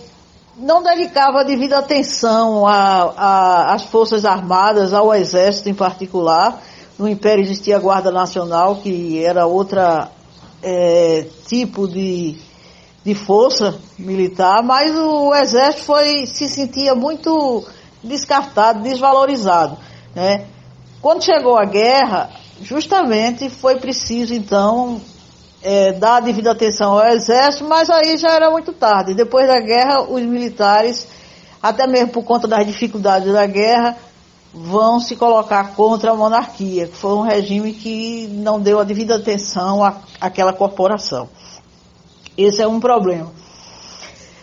não 0.57 0.83
dedicava 0.83 1.45
devida 1.45 1.79
atenção 1.79 2.65
às 2.67 3.85
forças 3.85 4.25
armadas, 4.25 4.93
ao 4.95 5.15
exército 5.15 5.69
em 5.69 5.75
particular. 5.75 6.63
No 6.99 7.09
Império 7.09 7.45
existia 7.45 7.77
a 7.77 7.81
Guarda 7.81 8.11
Nacional, 8.11 8.77
que 8.77 9.23
era 9.23 9.47
outra 9.47 10.11
é, 10.63 11.27
tipo 11.47 11.87
de, 11.87 12.37
de 13.05 13.15
força 13.15 13.79
militar, 13.99 14.63
mas 14.65 14.97
o 14.97 15.35
exército 15.35 15.85
foi, 15.85 16.27
se 16.27 16.49
sentia 16.49 16.95
muito 16.95 17.65
descartado, 18.03 18.83
desvalorizado. 18.83 19.77
Né? 20.15 20.47
Quando 21.01 21.25
chegou 21.25 21.57
a 21.57 21.65
guerra, 21.65 22.31
justamente 22.61 23.49
foi 23.49 23.77
preciso, 23.77 24.35
então, 24.35 25.01
é, 25.63 25.93
dar 25.93 26.21
devida 26.21 26.53
atenção 26.53 26.99
ao 26.99 27.07
exército, 27.09 27.65
mas 27.69 27.89
aí 27.91 28.17
já 28.17 28.31
era 28.31 28.51
muito 28.51 28.73
tarde. 28.73 29.15
Depois 29.15 29.47
da 29.47 29.61
guerra, 29.61 30.03
os 30.09 30.23
militares, 30.23 31.07
até 31.63 31.87
mesmo 31.87 32.09
por 32.09 32.25
conta 32.25 32.49
das 32.49 32.67
dificuldades 32.67 33.33
da 33.33 33.47
guerra, 33.47 33.97
vão 34.53 34.99
se 34.99 35.15
colocar 35.15 35.75
contra 35.75 36.11
a 36.11 36.15
monarquia, 36.15 36.89
que 36.89 36.97
foi 36.97 37.13
um 37.13 37.23
regime 37.23 37.73
que 37.73 38.27
não 38.29 38.61
deu 38.61 38.81
a 38.81 38.85
devida 38.85 39.17
atenção 39.17 39.85
à, 39.85 39.97
àquela 40.21 40.53
corporação. 40.53 41.29
Esse 42.37 42.63
é 42.63 42.67
um 42.67 42.81
problema. 42.81 43.38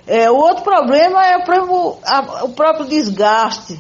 É, 0.08 0.30
o 0.30 0.36
outro 0.36 0.64
problema 0.64 1.26
é 1.26 1.38
o 1.38 1.44
próprio, 1.44 1.98
a, 2.06 2.44
o 2.46 2.50
próprio 2.50 2.86
desgaste 2.86 3.80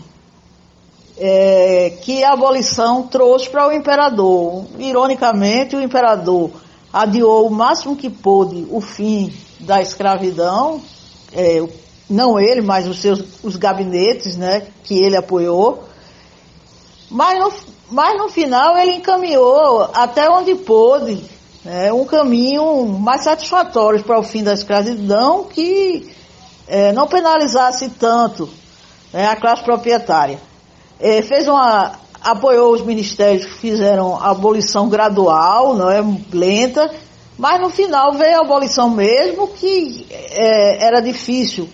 é, 1.17 1.97
que 2.01 2.23
a 2.23 2.33
abolição 2.33 3.03
trouxe 3.03 3.49
para 3.49 3.67
o 3.67 3.71
imperador. 3.71 4.65
Ironicamente, 4.79 5.75
o 5.75 5.81
imperador 5.81 6.51
adiou 6.91 7.47
o 7.47 7.51
máximo 7.51 7.95
que 7.95 8.09
pôde 8.09 8.65
o 8.71 8.81
fim 8.81 9.33
da 9.59 9.81
escravidão, 9.81 10.81
é, 11.33 11.61
não 12.09 12.39
ele, 12.39 12.61
mas 12.61 12.87
os 12.87 12.99
seus 12.99 13.43
os 13.43 13.55
gabinetes 13.55 14.35
né, 14.35 14.67
que 14.83 14.97
ele 14.97 15.15
apoiou. 15.15 15.83
Mas 17.09 17.39
no, 17.39 17.53
mas 17.91 18.17
no 18.17 18.29
final 18.29 18.77
ele 18.77 18.95
encaminhou 18.95 19.89
até 19.93 20.29
onde 20.29 20.55
pôde 20.55 21.23
é, 21.65 21.91
um 21.91 22.05
caminho 22.05 22.85
mais 22.85 23.23
satisfatório 23.23 24.03
para 24.03 24.19
o 24.19 24.23
fim 24.23 24.43
da 24.43 24.53
escravidão 24.53 25.45
que 25.45 26.13
é, 26.67 26.91
não 26.91 27.07
penalizasse 27.07 27.89
tanto 27.89 28.47
né, 29.11 29.27
a 29.27 29.35
classe 29.35 29.63
proprietária. 29.63 30.39
É, 30.99 31.21
fez 31.21 31.47
uma, 31.47 31.93
apoiou 32.21 32.73
os 32.73 32.81
ministérios 32.81 33.45
que 33.45 33.53
fizeram 33.53 34.15
a 34.15 34.31
abolição 34.31 34.87
gradual, 34.87 35.75
não 35.75 35.89
é 35.89 36.03
lenta, 36.31 36.91
mas 37.37 37.59
no 37.59 37.69
final 37.69 38.13
veio 38.13 38.37
a 38.37 38.45
abolição 38.45 38.89
mesmo, 38.89 39.47
que 39.47 40.07
é, 40.11 40.85
era 40.85 41.01
difícil 41.01 41.67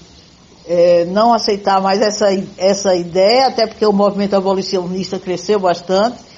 é, 0.67 1.05
não 1.05 1.33
aceitar 1.33 1.81
mais 1.81 2.01
essa, 2.01 2.27
essa 2.57 2.95
ideia, 2.95 3.47
até 3.47 3.67
porque 3.67 3.85
o 3.85 3.91
movimento 3.91 4.35
abolicionista 4.35 5.19
cresceu 5.19 5.59
bastante. 5.59 6.30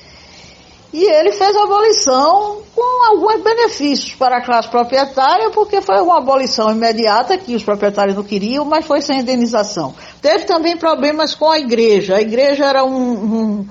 E 0.93 1.05
ele 1.05 1.31
fez 1.31 1.55
a 1.55 1.63
abolição 1.63 2.61
com 2.75 3.05
alguns 3.09 3.43
benefícios 3.43 4.13
para 4.13 4.37
a 4.37 4.41
classe 4.45 4.69
proprietária, 4.69 5.49
porque 5.49 5.81
foi 5.81 5.99
uma 5.99 6.19
abolição 6.19 6.69
imediata 6.69 7.35
que 7.35 7.55
os 7.55 7.63
proprietários 7.63 8.15
não 8.15 8.23
queriam, 8.23 8.63
mas 8.63 8.85
foi 8.85 9.01
sem 9.01 9.21
indenização. 9.21 9.95
Teve 10.21 10.45
também 10.45 10.77
problemas 10.77 11.33
com 11.33 11.49
a 11.49 11.57
igreja. 11.57 12.17
A 12.17 12.21
igreja 12.21 12.65
era 12.65 12.85
um, 12.85 13.11
um, 13.11 13.67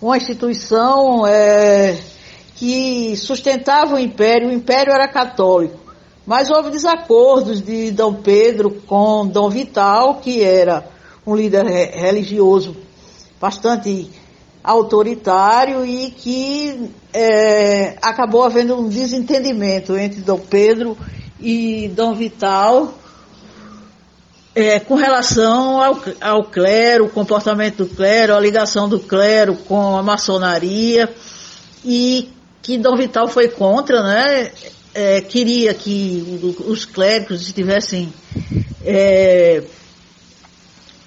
uma 0.00 0.16
instituição 0.16 1.26
é, 1.26 1.98
que 2.54 3.16
sustentava 3.16 3.96
o 3.96 3.98
império, 3.98 4.48
o 4.48 4.52
império 4.52 4.92
era 4.92 5.08
católico. 5.08 5.80
Mas 6.24 6.48
houve 6.48 6.70
desacordos 6.70 7.60
de 7.60 7.90
Dom 7.90 8.14
Pedro 8.14 8.70
com 8.86 9.26
Dom 9.26 9.50
Vital, 9.50 10.20
que 10.22 10.44
era 10.44 10.86
um 11.26 11.34
líder 11.34 11.66
religioso 11.66 12.76
bastante 13.40 14.08
autoritário 14.62 15.84
e 15.84 16.10
que 16.10 16.90
é, 17.12 17.96
acabou 18.00 18.44
havendo 18.44 18.78
um 18.78 18.88
desentendimento 18.88 19.96
entre 19.96 20.20
Dom 20.20 20.38
Pedro 20.38 20.96
e 21.40 21.90
Dom 21.94 22.14
Vital 22.14 22.94
é, 24.54 24.78
com 24.78 24.94
relação 24.94 25.80
ao, 25.80 25.98
ao 26.20 26.44
clero, 26.44 27.06
o 27.06 27.10
comportamento 27.10 27.84
do 27.84 27.86
clero, 27.86 28.34
a 28.34 28.40
ligação 28.40 28.88
do 28.88 29.00
clero 29.00 29.56
com 29.56 29.96
a 29.96 30.02
maçonaria 30.02 31.12
e 31.84 32.30
que 32.60 32.78
Dom 32.78 32.96
Vital 32.96 33.26
foi 33.28 33.48
contra, 33.48 34.02
né? 34.02 34.52
É, 34.94 35.22
queria 35.22 35.72
que 35.72 36.54
os 36.66 36.84
clérigos 36.84 37.40
estivessem 37.40 38.12
é, 38.84 39.62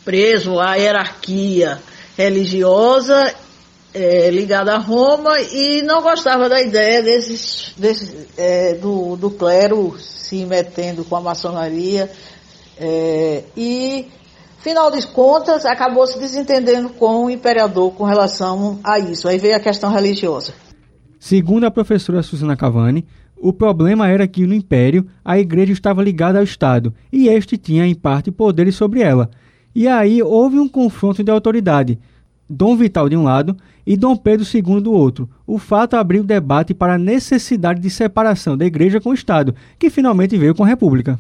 presos 0.04 0.58
à 0.58 0.74
hierarquia 0.74 1.80
religiosa 2.17 3.34
é, 3.93 4.30
ligada 4.30 4.73
a 4.73 4.78
Roma 4.78 5.39
e 5.39 5.82
não 5.82 6.01
gostava 6.01 6.49
da 6.49 6.62
ideia 6.62 7.01
desses, 7.01 7.73
desses 7.78 8.28
é, 8.38 8.73
do, 8.73 9.15
do 9.15 9.32
clero 9.32 9.95
se 9.99 10.45
metendo 10.45 11.06
com 11.06 11.15
a 11.15 11.21
maçonaria 11.21 12.12
é, 12.78 13.43
e 13.56 14.08
final 14.60 14.91
de 14.91 15.06
contas 15.08 15.65
acabou 15.65 16.06
se 16.08 16.19
desentendendo 16.19 16.89
com 16.89 17.25
o 17.25 17.30
imperador 17.30 17.91
com 17.93 18.04
relação 18.04 18.80
a 18.84 18.99
isso. 18.99 19.28
Aí 19.28 19.38
veio 19.38 19.56
a 19.56 19.60
questão 19.60 19.91
religiosa. 19.91 20.54
Segundo 21.19 21.65
a 21.65 21.71
professora 21.71 22.21
Susana 22.21 22.58
Cavani, 22.58 23.06
o 23.38 23.54
problema 23.54 24.10
era 24.10 24.28
que 24.28 24.45
no 24.45 24.54
império 24.54 25.08
a 25.23 25.39
igreja 25.39 25.71
estava 25.71 26.04
ligada 26.04 26.39
ao 26.39 26.43
Estado 26.43 26.93
e 27.12 27.28
este 27.28 27.58
tinha 27.58 27.86
em 27.86 27.95
parte 27.95 28.32
poderes 28.32 28.75
sobre 28.75 29.01
ela. 29.01 29.30
E 29.76 29.90
aí 29.90 30.24
houve 30.24 30.58
um 30.58 30.70
confronto 30.70 31.22
de 31.22 31.30
autoridade 31.30 32.00
Dom 32.50 32.78
Vital 32.78 33.10
de 33.10 33.18
um 33.18 33.24
lado 33.24 33.58
e 33.86 33.98
Dom 33.98 34.16
Pedro 34.16 34.46
II 34.46 34.80
do 34.82 34.94
outro. 34.94 35.30
O 35.46 35.58
fato 35.58 35.96
abriu 35.96 36.24
debate 36.24 36.74
para 36.74 36.94
a 36.94 36.98
necessidade 36.98 37.82
de 37.82 37.90
separação 37.90 38.58
da 38.58 38.66
Igreja 38.66 39.02
com 39.02 39.10
o 39.10 39.14
Estado, 39.14 39.54
que 39.78 39.90
finalmente 39.90 40.38
veio 40.38 40.56
com 40.56 40.64
a 40.64 40.68
República. 40.68 41.20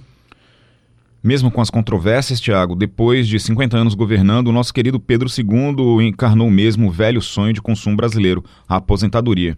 Mesmo 1.21 1.49
com 1.49 1.59
as 1.59 1.71
controvérsias, 1.71 2.39
Tiago, 2.39 2.75
depois 2.75 3.27
de 3.27 3.39
50 3.39 3.75
anos 3.75 3.95
governando, 3.95 4.47
o 4.47 4.51
nosso 4.51 4.73
querido 4.73 4.99
Pedro 4.99 5.27
II 5.27 6.07
encarnou 6.07 6.49
mesmo 6.49 6.87
o 6.87 6.91
velho 6.91 7.21
sonho 7.21 7.51
de 7.51 7.61
consumo 7.61 7.97
brasileiro, 7.97 8.43
a 8.69 8.75
aposentadoria. 8.75 9.57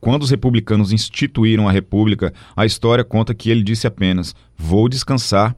Quando 0.00 0.22
os 0.22 0.30
republicanos 0.30 0.92
instituíram 0.92 1.68
a 1.68 1.72
República, 1.72 2.32
a 2.56 2.64
história 2.64 3.02
conta 3.02 3.34
que 3.34 3.50
ele 3.50 3.64
disse 3.64 3.84
apenas: 3.84 4.32
vou 4.56 4.88
descansar, 4.88 5.56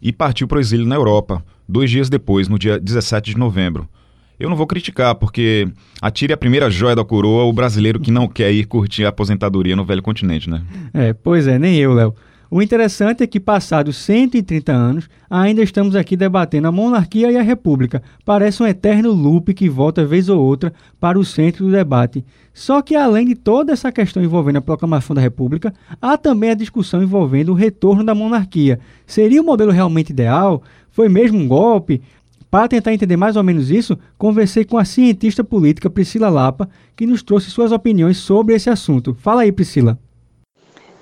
e 0.00 0.12
partiu 0.12 0.48
para 0.48 0.58
o 0.58 0.60
exílio 0.60 0.86
na 0.86 0.94
Europa, 0.94 1.44
dois 1.70 1.90
dias 1.90 2.10
depois, 2.10 2.48
no 2.48 2.58
dia 2.58 2.78
17 2.78 3.32
de 3.32 3.38
novembro. 3.38 3.88
Eu 4.38 4.48
não 4.48 4.56
vou 4.56 4.66
criticar, 4.66 5.14
porque 5.14 5.68
atire 6.00 6.32
a 6.32 6.36
primeira 6.36 6.70
joia 6.70 6.96
da 6.96 7.04
coroa 7.04 7.44
o 7.44 7.52
brasileiro 7.52 8.00
que 8.00 8.10
não 8.10 8.26
quer 8.26 8.50
ir 8.50 8.64
curtir 8.64 9.04
a 9.04 9.10
aposentadoria 9.10 9.76
no 9.76 9.84
velho 9.84 10.02
continente, 10.02 10.48
né? 10.48 10.62
É, 10.94 11.12
pois 11.12 11.46
é, 11.46 11.58
nem 11.58 11.76
eu, 11.76 11.92
Léo. 11.92 12.14
O 12.52 12.60
interessante 12.60 13.22
é 13.22 13.28
que, 13.28 13.38
passados 13.38 13.96
130 13.98 14.72
anos, 14.72 15.08
ainda 15.30 15.62
estamos 15.62 15.94
aqui 15.94 16.16
debatendo 16.16 16.66
a 16.66 16.72
monarquia 16.72 17.30
e 17.30 17.36
a 17.36 17.42
república. 17.42 18.02
Parece 18.24 18.60
um 18.60 18.66
eterno 18.66 19.12
loop 19.12 19.54
que 19.54 19.68
volta 19.68 20.04
vez 20.04 20.28
ou 20.28 20.42
outra 20.42 20.72
para 20.98 21.16
o 21.16 21.24
centro 21.24 21.66
do 21.66 21.70
debate. 21.70 22.24
Só 22.52 22.82
que, 22.82 22.96
além 22.96 23.24
de 23.24 23.36
toda 23.36 23.72
essa 23.72 23.92
questão 23.92 24.20
envolvendo 24.20 24.56
a 24.56 24.60
proclamação 24.60 25.14
da 25.14 25.22
república, 25.22 25.72
há 26.02 26.18
também 26.18 26.50
a 26.50 26.54
discussão 26.54 27.00
envolvendo 27.00 27.50
o 27.50 27.54
retorno 27.54 28.02
da 28.02 28.16
monarquia. 28.16 28.80
Seria 29.06 29.40
o 29.40 29.44
modelo 29.44 29.70
realmente 29.70 30.10
ideal? 30.10 30.60
Foi 30.90 31.08
mesmo 31.08 31.38
um 31.38 31.46
golpe? 31.46 32.02
Para 32.50 32.66
tentar 32.66 32.92
entender 32.92 33.16
mais 33.16 33.36
ou 33.36 33.44
menos 33.44 33.70
isso, 33.70 33.96
conversei 34.18 34.64
com 34.64 34.76
a 34.76 34.84
cientista 34.84 35.44
política 35.44 35.88
Priscila 35.88 36.28
Lapa, 36.28 36.68
que 36.96 37.06
nos 37.06 37.22
trouxe 37.22 37.48
suas 37.48 37.70
opiniões 37.70 38.16
sobre 38.16 38.56
esse 38.56 38.68
assunto. 38.68 39.14
Fala 39.20 39.42
aí, 39.42 39.52
Priscila. 39.52 39.96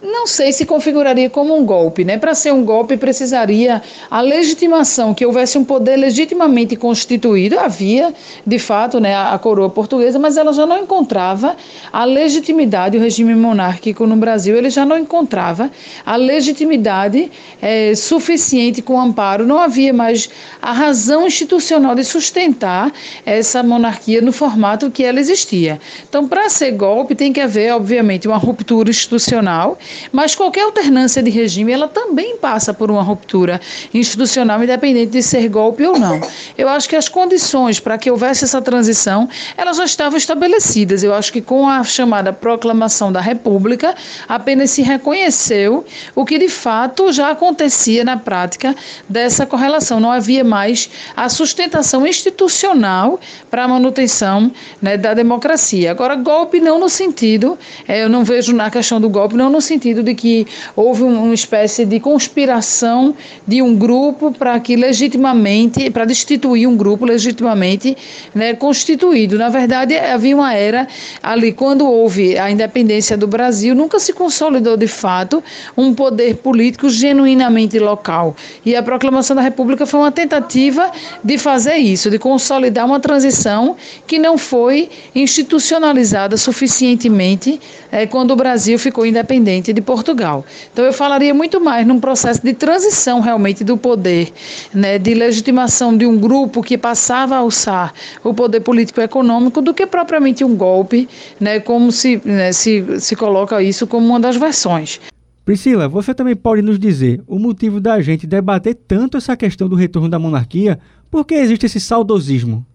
Não 0.00 0.28
sei 0.28 0.52
se 0.52 0.64
configuraria 0.64 1.28
como 1.28 1.58
um 1.58 1.64
golpe, 1.64 2.04
né? 2.04 2.16
Para 2.16 2.32
ser 2.32 2.52
um 2.52 2.64
golpe 2.64 2.96
precisaria 2.96 3.82
a 4.08 4.20
legitimação, 4.20 5.12
que 5.12 5.26
houvesse 5.26 5.58
um 5.58 5.64
poder 5.64 5.96
legitimamente 5.96 6.76
constituído. 6.76 7.58
Havia, 7.58 8.14
de 8.46 8.60
fato, 8.60 9.00
né, 9.00 9.16
a 9.16 9.36
coroa 9.38 9.68
portuguesa, 9.68 10.16
mas 10.16 10.36
ela 10.36 10.52
já 10.52 10.64
não 10.64 10.78
encontrava 10.78 11.56
a 11.92 12.04
legitimidade, 12.04 12.96
o 12.96 13.00
regime 13.00 13.34
monárquico 13.34 14.06
no 14.06 14.14
Brasil, 14.14 14.56
ele 14.56 14.70
já 14.70 14.86
não 14.86 14.96
encontrava 14.96 15.68
a 16.06 16.14
legitimidade 16.14 17.28
é, 17.60 17.92
suficiente 17.96 18.80
com 18.80 19.00
amparo. 19.00 19.48
Não 19.48 19.58
havia 19.58 19.92
mais 19.92 20.30
a 20.62 20.70
razão 20.70 21.26
institucional 21.26 21.96
de 21.96 22.04
sustentar 22.04 22.92
essa 23.26 23.64
monarquia 23.64 24.22
no 24.22 24.30
formato 24.30 24.92
que 24.92 25.02
ela 25.02 25.18
existia. 25.18 25.80
Então, 26.08 26.28
para 26.28 26.48
ser 26.48 26.70
golpe, 26.70 27.16
tem 27.16 27.32
que 27.32 27.40
haver, 27.40 27.74
obviamente, 27.74 28.28
uma 28.28 28.38
ruptura 28.38 28.90
institucional 28.90 29.76
mas 30.12 30.34
qualquer 30.34 30.62
alternância 30.62 31.22
de 31.22 31.30
regime, 31.30 31.72
ela 31.72 31.88
também 31.88 32.36
passa 32.36 32.72
por 32.74 32.90
uma 32.90 33.02
ruptura 33.02 33.60
institucional, 33.92 34.62
independente 34.62 35.12
de 35.12 35.22
ser 35.22 35.48
golpe 35.48 35.84
ou 35.84 35.98
não. 35.98 36.20
Eu 36.56 36.68
acho 36.68 36.88
que 36.88 36.96
as 36.96 37.08
condições 37.08 37.80
para 37.80 37.98
que 37.98 38.10
houvesse 38.10 38.44
essa 38.44 38.60
transição, 38.60 39.28
elas 39.56 39.76
já 39.76 39.84
estavam 39.84 40.18
estabelecidas. 40.18 41.02
Eu 41.02 41.14
acho 41.14 41.32
que 41.32 41.40
com 41.40 41.68
a 41.68 41.82
chamada 41.84 42.32
proclamação 42.32 43.10
da 43.10 43.20
República, 43.20 43.94
apenas 44.28 44.70
se 44.70 44.82
reconheceu 44.82 45.84
o 46.14 46.24
que 46.24 46.38
de 46.38 46.48
fato 46.48 47.12
já 47.12 47.30
acontecia 47.30 48.04
na 48.04 48.16
prática 48.16 48.74
dessa 49.08 49.46
correlação. 49.46 50.00
Não 50.00 50.12
havia 50.12 50.44
mais 50.44 50.90
a 51.16 51.28
sustentação 51.28 52.06
institucional 52.06 53.18
para 53.50 53.64
a 53.64 53.68
manutenção 53.68 54.52
né, 54.80 54.96
da 54.96 55.14
democracia. 55.14 55.90
Agora, 55.90 56.14
golpe 56.14 56.60
não 56.60 56.78
no 56.78 56.88
sentido, 56.88 57.58
é, 57.86 58.04
eu 58.04 58.08
não 58.08 58.24
vejo 58.24 58.52
na 58.52 58.70
questão 58.70 59.00
do 59.00 59.08
golpe, 59.08 59.34
não 59.34 59.50
no 59.50 59.60
sentido 59.60 59.77
sentido 59.78 60.02
de 60.02 60.12
que 60.12 60.46
houve 60.74 61.04
uma 61.04 61.32
espécie 61.32 61.84
de 61.84 62.00
conspiração 62.00 63.14
de 63.46 63.62
um 63.62 63.76
grupo 63.76 64.32
para 64.32 64.58
que 64.58 64.74
legitimamente, 64.74 65.88
para 65.90 66.04
destituir 66.04 66.66
um 66.66 66.76
grupo 66.76 67.06
legitimamente 67.06 67.96
né, 68.34 68.54
constituído. 68.54 69.38
Na 69.38 69.48
verdade, 69.48 69.96
havia 69.96 70.34
uma 70.34 70.52
era 70.52 70.88
ali, 71.22 71.52
quando 71.52 71.86
houve 71.86 72.36
a 72.36 72.50
independência 72.50 73.16
do 73.16 73.28
Brasil, 73.28 73.72
nunca 73.74 74.00
se 74.00 74.12
consolidou 74.12 74.76
de 74.76 74.88
fato 74.88 75.42
um 75.76 75.94
poder 75.94 76.36
político 76.36 76.90
genuinamente 76.90 77.78
local. 77.78 78.34
E 78.66 78.74
a 78.74 78.82
proclamação 78.82 79.36
da 79.36 79.42
República 79.42 79.86
foi 79.86 80.00
uma 80.00 80.10
tentativa 80.10 80.90
de 81.22 81.38
fazer 81.38 81.76
isso, 81.76 82.10
de 82.10 82.18
consolidar 82.18 82.84
uma 82.84 82.98
transição 82.98 83.76
que 84.06 84.18
não 84.18 84.36
foi 84.36 84.90
institucionalizada 85.14 86.36
suficientemente 86.36 87.60
é, 87.92 88.06
quando 88.06 88.32
o 88.32 88.36
Brasil 88.36 88.78
ficou 88.78 89.06
independente 89.06 89.67
de 89.72 89.80
Portugal. 89.80 90.44
Então 90.72 90.84
eu 90.84 90.92
falaria 90.92 91.32
muito 91.34 91.60
mais 91.60 91.86
num 91.86 92.00
processo 92.00 92.42
de 92.42 92.52
transição 92.52 93.20
realmente 93.20 93.64
do 93.64 93.76
poder, 93.76 94.32
né, 94.72 94.98
de 94.98 95.14
legitimação 95.14 95.96
de 95.96 96.06
um 96.06 96.18
grupo 96.18 96.62
que 96.62 96.76
passava 96.76 97.34
a 97.34 97.38
alçar 97.38 97.92
o 98.22 98.34
poder 98.34 98.60
político 98.60 99.00
e 99.00 99.04
econômico 99.04 99.60
do 99.60 99.74
que 99.74 99.86
propriamente 99.86 100.44
um 100.44 100.56
golpe, 100.56 101.08
né, 101.40 101.60
como 101.60 101.90
se, 101.92 102.20
né, 102.24 102.52
se, 102.52 103.00
se 103.00 103.16
coloca 103.16 103.62
isso 103.62 103.86
como 103.86 104.06
uma 104.06 104.20
das 104.20 104.36
versões. 104.36 105.00
Priscila, 105.44 105.88
você 105.88 106.14
também 106.14 106.36
pode 106.36 106.60
nos 106.60 106.78
dizer 106.78 107.22
o 107.26 107.38
motivo 107.38 107.80
da 107.80 108.00
gente 108.02 108.26
debater 108.26 108.74
tanto 108.74 109.16
essa 109.16 109.34
questão 109.34 109.66
do 109.66 109.76
retorno 109.76 110.08
da 110.08 110.18
monarquia, 110.18 110.78
por 111.10 111.24
que 111.24 111.34
existe 111.34 111.64
esse 111.64 111.80
saudosismo? 111.80 112.66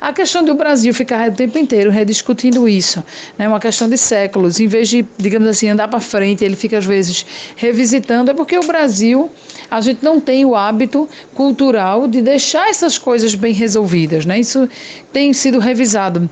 A 0.00 0.12
questão 0.12 0.44
do 0.44 0.54
Brasil 0.54 0.92
ficar 0.92 1.30
o 1.30 1.32
tempo 1.32 1.58
inteiro 1.58 1.90
rediscutindo 1.90 2.68
isso, 2.68 2.98
é 3.38 3.42
né, 3.42 3.48
uma 3.48 3.60
questão 3.60 3.88
de 3.88 3.96
séculos, 3.96 4.60
em 4.60 4.66
vez 4.66 4.88
de, 4.88 5.04
digamos 5.16 5.48
assim, 5.48 5.68
andar 5.68 5.88
para 5.88 6.00
frente, 6.00 6.44
ele 6.44 6.56
fica 6.56 6.78
às 6.78 6.84
vezes 6.84 7.24
revisitando, 7.56 8.30
é 8.30 8.34
porque 8.34 8.58
o 8.58 8.66
Brasil, 8.66 9.30
a 9.70 9.80
gente 9.80 10.02
não 10.02 10.20
tem 10.20 10.44
o 10.44 10.54
hábito 10.54 11.08
cultural 11.34 12.06
de 12.06 12.20
deixar 12.20 12.68
essas 12.68 12.98
coisas 12.98 13.34
bem 13.34 13.52
resolvidas, 13.52 14.26
né? 14.26 14.40
Isso 14.40 14.68
tem 15.12 15.32
sido 15.32 15.58
revisado 15.58 16.28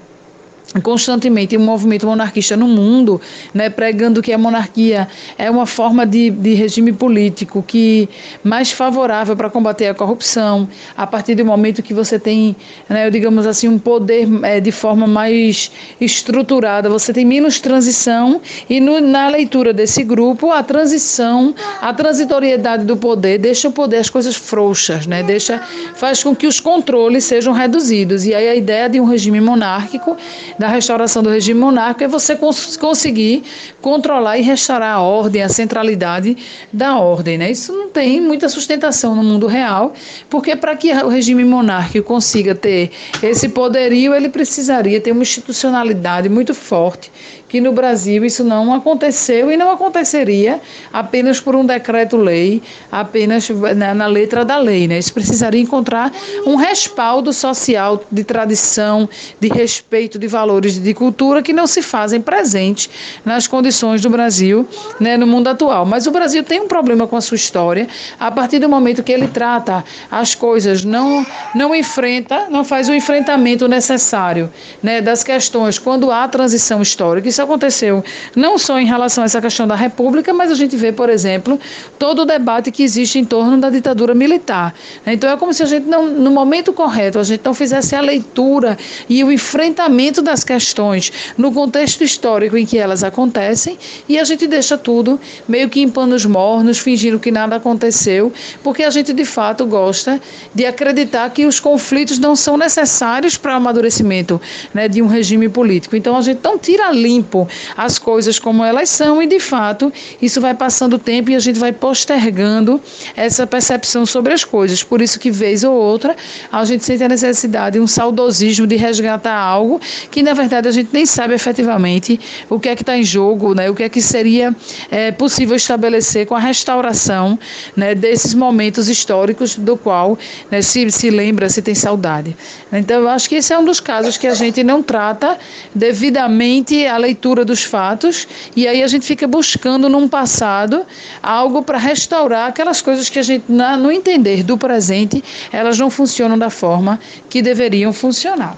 constantemente 0.82 1.56
um 1.56 1.60
movimento 1.60 2.06
monarquista 2.06 2.56
no 2.56 2.66
mundo, 2.66 3.20
né, 3.52 3.68
pregando 3.68 4.22
que 4.22 4.32
a 4.32 4.38
monarquia 4.38 5.08
é 5.36 5.50
uma 5.50 5.66
forma 5.66 6.06
de, 6.06 6.30
de 6.30 6.54
regime 6.54 6.92
político 6.92 7.62
que 7.66 8.08
mais 8.42 8.70
favorável 8.70 9.36
para 9.36 9.50
combater 9.50 9.88
a 9.88 9.94
corrupção, 9.94 10.68
a 10.96 11.06
partir 11.06 11.34
do 11.34 11.44
momento 11.44 11.82
que 11.82 11.92
você 11.92 12.18
tem, 12.18 12.56
né, 12.88 13.10
digamos 13.10 13.46
assim, 13.46 13.68
um 13.68 13.78
poder 13.78 14.26
é, 14.42 14.60
de 14.60 14.72
forma 14.72 15.06
mais 15.06 15.70
estruturada, 16.00 16.88
você 16.88 17.12
tem 17.12 17.24
menos 17.24 17.60
transição 17.60 18.40
e 18.68 18.80
no, 18.80 19.00
na 19.00 19.28
leitura 19.28 19.72
desse 19.72 20.02
grupo 20.02 20.50
a 20.50 20.62
transição, 20.62 21.54
a 21.80 21.92
transitoriedade 21.92 22.84
do 22.84 22.96
poder 22.96 23.38
deixa 23.38 23.68
o 23.68 23.72
poder 23.72 23.98
as 23.98 24.08
coisas 24.08 24.36
frouxas, 24.36 25.06
né, 25.06 25.22
deixa 25.22 25.60
faz 25.94 26.22
com 26.22 26.34
que 26.34 26.46
os 26.46 26.60
controles 26.60 27.24
sejam 27.24 27.52
reduzidos. 27.52 28.24
E 28.24 28.34
aí 28.34 28.48
a 28.48 28.54
ideia 28.54 28.88
de 28.88 29.00
um 29.00 29.04
regime 29.04 29.40
monárquico 29.40 30.16
da 30.58 30.68
restauração 30.68 31.22
do 31.22 31.30
regime 31.30 31.58
monárquico 31.58 32.04
é 32.04 32.08
você 32.08 32.36
cons 32.36 32.76
conseguir 32.76 33.42
controlar 33.80 34.38
e 34.38 34.42
restaurar 34.42 34.96
a 34.96 35.00
ordem, 35.00 35.42
a 35.42 35.48
centralidade 35.48 36.36
da 36.72 36.98
ordem. 36.98 37.38
Né? 37.38 37.50
Isso 37.50 37.72
não 37.72 37.88
tem 37.88 38.20
muita 38.20 38.48
sustentação 38.48 39.14
no 39.14 39.22
mundo 39.22 39.46
real, 39.46 39.92
porque 40.28 40.56
para 40.56 40.76
que 40.76 40.92
o 40.92 41.08
regime 41.08 41.44
monárquico 41.44 42.06
consiga 42.06 42.54
ter 42.54 42.90
esse 43.22 43.48
poderio, 43.48 44.14
ele 44.14 44.28
precisaria 44.28 45.00
ter 45.00 45.12
uma 45.12 45.22
institucionalidade 45.22 46.28
muito 46.28 46.54
forte 46.54 47.10
que 47.52 47.60
no 47.60 47.70
Brasil 47.70 48.24
isso 48.24 48.42
não 48.42 48.72
aconteceu 48.72 49.52
e 49.52 49.58
não 49.58 49.70
aconteceria 49.70 50.58
apenas 50.90 51.38
por 51.38 51.54
um 51.54 51.66
decreto-lei, 51.66 52.62
apenas 52.90 53.46
na, 53.76 53.92
na, 53.92 54.06
letra 54.06 54.42
da 54.42 54.56
lei. 54.56 54.88
Né? 54.88 54.98
Isso 54.98 55.12
precisaria 55.12 55.60
encontrar 55.60 56.10
um 56.46 56.56
respaldo 56.56 57.30
social 57.30 58.02
de 58.10 58.24
tradição, 58.24 59.06
de 59.38 59.48
respeito 59.48 60.18
de 60.18 60.26
valores 60.26 60.82
de 60.82 60.94
cultura 60.94 61.42
que 61.42 61.52
não 61.52 61.66
se 61.66 61.82
fazem 61.82 62.22
presentes 62.22 62.88
nas 63.22 63.46
condições 63.46 64.00
do 64.00 64.08
Brasil 64.08 64.66
né, 64.98 65.18
no 65.18 65.26
mundo 65.26 65.48
atual. 65.48 65.84
Mas 65.84 66.06
o 66.06 66.10
Brasil 66.10 66.42
tem 66.42 66.58
um 66.58 66.68
problema 66.68 67.06
com 67.06 67.18
a 67.18 67.20
sua 67.20 67.34
história 67.34 67.86
a 68.18 68.30
partir 68.30 68.60
do 68.60 68.68
momento 68.68 69.02
que 69.02 69.12
ele 69.12 69.28
trata 69.28 69.84
as 70.10 70.34
coisas, 70.34 70.86
não, 70.86 71.26
não 71.54 71.74
enfrenta, 71.74 72.46
não 72.48 72.64
faz 72.64 72.88
o 72.88 72.94
enfrentamento 72.94 73.68
necessário 73.68 74.50
né, 74.82 75.02
das 75.02 75.22
questões 75.22 75.78
quando 75.78 76.10
há 76.10 76.26
transição 76.26 76.80
histórica. 76.80 77.28
Isso 77.28 77.41
aconteceu 77.42 78.04
não 78.34 78.58
só 78.58 78.78
em 78.78 78.86
relação 78.86 79.22
a 79.22 79.26
essa 79.26 79.40
questão 79.40 79.66
da 79.66 79.74
República, 79.74 80.32
mas 80.32 80.50
a 80.50 80.54
gente 80.54 80.76
vê, 80.76 80.92
por 80.92 81.08
exemplo, 81.08 81.58
todo 81.98 82.22
o 82.22 82.24
debate 82.24 82.70
que 82.70 82.82
existe 82.82 83.18
em 83.18 83.24
torno 83.24 83.58
da 83.58 83.70
ditadura 83.70 84.14
militar. 84.14 84.74
Então 85.06 85.30
é 85.30 85.36
como 85.36 85.52
se 85.52 85.62
a 85.62 85.66
gente, 85.66 85.86
não, 85.86 86.08
no 86.08 86.30
momento 86.30 86.72
correto, 86.72 87.18
a 87.18 87.24
gente 87.24 87.42
não 87.44 87.54
fizesse 87.54 87.94
a 87.94 88.00
leitura 88.00 88.78
e 89.08 89.22
o 89.24 89.30
enfrentamento 89.30 90.22
das 90.22 90.44
questões 90.44 91.12
no 91.36 91.52
contexto 91.52 92.02
histórico 92.02 92.56
em 92.56 92.66
que 92.66 92.78
elas 92.78 93.04
acontecem 93.04 93.78
e 94.08 94.18
a 94.18 94.24
gente 94.24 94.46
deixa 94.46 94.76
tudo 94.78 95.20
meio 95.48 95.68
que 95.68 95.80
em 95.80 95.88
panos 95.88 96.24
mornos, 96.24 96.78
fingindo 96.78 97.18
que 97.18 97.30
nada 97.30 97.56
aconteceu, 97.56 98.32
porque 98.62 98.82
a 98.82 98.90
gente 98.90 99.12
de 99.12 99.24
fato 99.24 99.66
gosta 99.66 100.20
de 100.54 100.64
acreditar 100.66 101.28
que 101.30 101.46
os 101.46 101.58
conflitos 101.60 102.18
não 102.18 102.34
são 102.36 102.56
necessários 102.56 103.36
para 103.36 103.54
o 103.54 103.56
amadurecimento 103.56 104.40
né, 104.74 104.88
de 104.88 105.00
um 105.02 105.06
regime 105.06 105.48
político. 105.48 105.96
Então 105.96 106.16
a 106.16 106.22
gente 106.22 106.40
não 106.42 106.58
tira 106.58 106.90
limpo 106.90 107.31
tempo 107.32 107.48
as 107.76 107.98
coisas 107.98 108.38
como 108.38 108.62
elas 108.62 108.90
são 108.90 109.22
e, 109.22 109.26
de 109.26 109.40
fato, 109.40 109.90
isso 110.20 110.40
vai 110.40 110.54
passando 110.54 110.94
o 110.94 110.98
tempo 110.98 111.30
e 111.30 111.34
a 111.34 111.38
gente 111.38 111.58
vai 111.58 111.72
postergando 111.72 112.80
essa 113.16 113.46
percepção 113.46 114.04
sobre 114.04 114.34
as 114.34 114.44
coisas. 114.44 114.82
Por 114.82 115.00
isso 115.00 115.18
que, 115.18 115.30
vez 115.30 115.64
ou 115.64 115.74
outra, 115.74 116.14
a 116.50 116.64
gente 116.64 116.84
sente 116.84 117.02
a 117.02 117.08
necessidade, 117.08 117.80
um 117.80 117.86
saudosismo 117.86 118.66
de 118.66 118.76
resgatar 118.76 119.36
algo 119.36 119.80
que, 120.10 120.22
na 120.22 120.34
verdade, 120.34 120.68
a 120.68 120.72
gente 120.72 120.90
nem 120.92 121.06
sabe 121.06 121.34
efetivamente 121.34 122.20
o 122.50 122.60
que 122.60 122.68
é 122.68 122.76
que 122.76 122.82
está 122.82 122.96
em 122.96 123.04
jogo, 123.04 123.54
né? 123.54 123.70
o 123.70 123.74
que 123.74 123.82
é 123.82 123.88
que 123.88 124.02
seria 124.02 124.54
é, 124.90 125.10
possível 125.10 125.56
estabelecer 125.56 126.26
com 126.26 126.34
a 126.34 126.40
restauração 126.40 127.38
né, 127.74 127.94
desses 127.94 128.34
momentos 128.34 128.88
históricos 128.88 129.56
do 129.56 129.76
qual 129.76 130.18
né, 130.50 130.60
se, 130.60 130.90
se 130.90 131.10
lembra, 131.10 131.48
se 131.48 131.62
tem 131.62 131.74
saudade. 131.74 132.36
Então, 132.72 133.00
eu 133.00 133.08
acho 133.08 133.28
que 133.28 133.36
esse 133.36 133.52
é 133.52 133.58
um 133.58 133.64
dos 133.64 133.80
casos 133.80 134.16
que 134.16 134.26
a 134.26 134.34
gente 134.34 134.62
não 134.62 134.82
trata 134.82 135.38
devidamente 135.74 136.86
a 136.86 136.96
leitura 136.96 137.21
leitura 137.22 137.44
dos 137.44 137.62
fatos 137.62 138.26
e 138.56 138.66
aí 138.66 138.82
a 138.82 138.88
gente 138.88 139.06
fica 139.06 139.28
buscando 139.28 139.88
num 139.88 140.08
passado 140.08 140.84
algo 141.22 141.62
para 141.62 141.78
restaurar 141.78 142.48
aquelas 142.48 142.82
coisas 142.82 143.08
que 143.08 143.18
a 143.20 143.22
gente, 143.22 143.44
na, 143.48 143.76
no 143.76 143.92
entender 143.92 144.42
do 144.42 144.58
presente, 144.58 145.22
elas 145.52 145.78
não 145.78 145.88
funcionam 145.88 146.36
da 146.36 146.50
forma 146.50 146.98
que 147.30 147.40
deveriam 147.40 147.92
funcionar. 147.92 148.56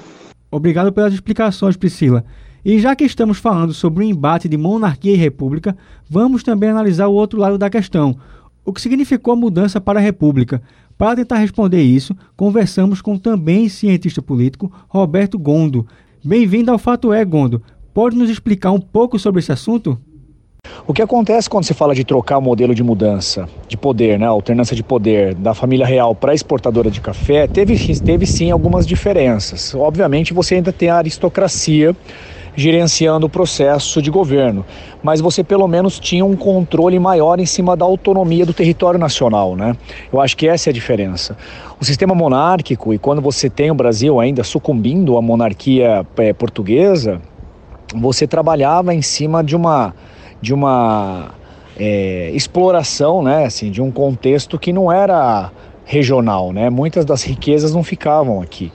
Obrigado 0.51 0.91
pelas 0.93 1.13
explicações, 1.13 1.77
Priscila. 1.77 2.25
E 2.65 2.79
já 2.79 2.97
que 2.97 3.05
estamos 3.05 3.37
falando 3.37 3.75
sobre 3.75 4.03
o 4.03 4.09
embate 4.09 4.49
de 4.49 4.57
monarquia 4.57 5.13
e 5.13 5.17
república, 5.17 5.77
vamos 6.09 6.43
também 6.43 6.71
analisar 6.71 7.09
o 7.09 7.13
outro 7.13 7.39
lado 7.39 7.59
da 7.59 7.69
questão. 7.69 8.17
O 8.65 8.73
que 8.73 8.81
significou 8.81 9.35
a 9.35 9.37
mudança 9.37 9.79
para 9.79 9.99
a 9.99 10.03
república? 10.03 10.63
Para 10.97 11.17
tentar 11.17 11.37
responder 11.37 11.83
isso, 11.83 12.17
conversamos 12.35 13.03
com 13.03 13.19
também 13.19 13.69
cientista 13.69 14.23
político 14.23 14.73
Roberto 14.89 15.39
Gondo. 15.39 15.87
Bem-vindo 16.27 16.71
ao 16.71 16.79
Fato 16.79 17.13
É, 17.13 17.23
Gondo. 17.23 17.61
Pode 17.95 18.17
nos 18.17 18.29
explicar 18.29 18.73
um 18.73 18.81
pouco 18.81 19.21
sobre 19.21 19.39
esse 19.39 19.53
assunto? 19.53 19.97
O 20.85 20.93
que 20.93 21.01
acontece 21.01 21.49
quando 21.49 21.63
se 21.63 21.73
fala 21.73 21.95
de 21.95 22.03
trocar 22.03 22.39
o 22.39 22.43
modelo 22.43 22.75
de 22.75 22.83
mudança 22.83 23.49
de 23.69 23.77
poder, 23.77 24.19
né, 24.19 24.27
alternância 24.27 24.75
de 24.75 24.83
poder 24.83 25.33
da 25.33 25.55
família 25.55 25.87
real 25.87 26.13
para 26.13 26.33
a 26.33 26.35
exportadora 26.35 26.91
de 26.91 27.01
café, 27.01 27.47
teve, 27.47 27.77
teve 28.01 28.27
sim 28.27 28.51
algumas 28.51 28.85
diferenças. 28.85 29.77
Obviamente 29.77 30.35
você 30.35 30.57
ainda 30.57 30.73
tem 30.73 30.91
a 30.91 30.97
aristocracia 30.97 31.95
gerenciando 32.57 33.27
o 33.27 33.31
processo 33.31 34.03
de 34.03 34.11
governo, 34.11 34.67
mas 35.01 35.21
você 35.21 35.45
pelo 35.45 35.69
menos 35.69 36.01
tinha 36.01 36.25
um 36.25 36.35
controle 36.35 36.99
maior 36.99 37.39
em 37.39 37.47
cima 37.47 37.77
da 37.77 37.85
autonomia 37.85 38.45
do 38.45 38.53
território 38.53 38.99
nacional, 38.99 39.55
né? 39.55 39.77
Eu 40.13 40.21
acho 40.21 40.37
que 40.37 40.49
essa 40.49 40.69
é 40.69 40.71
a 40.71 40.75
diferença. 40.75 41.37
O 41.81 41.85
sistema 41.85 42.15
monárquico, 42.15 42.93
e 42.93 42.99
quando 42.99 43.23
você 43.23 43.49
tem 43.49 43.71
o 43.71 43.75
Brasil 43.75 44.19
ainda 44.19 44.43
sucumbindo 44.43 45.17
à 45.17 45.23
monarquia 45.23 46.05
é, 46.17 46.33
portuguesa, 46.33 47.21
você 47.95 48.27
trabalhava 48.27 48.95
em 48.95 49.03
cima 49.03 49.43
de 49.43 49.57
uma 49.57 49.95
de 50.41 50.53
uma 50.53 51.31
é, 51.79 52.31
exploração, 52.35 53.23
né, 53.23 53.47
assim, 53.47 53.71
de 53.71 53.81
um 53.81 53.91
contexto 53.91 54.59
que 54.59 54.73
não 54.73 54.93
era 54.93 55.51
regional, 55.87 56.53
né? 56.53 56.69
Muitas 56.71 57.05
das 57.05 57.23
riquezas 57.23 57.75
não 57.75 57.83
ficavam 57.83 58.41
aqui. 58.41 58.71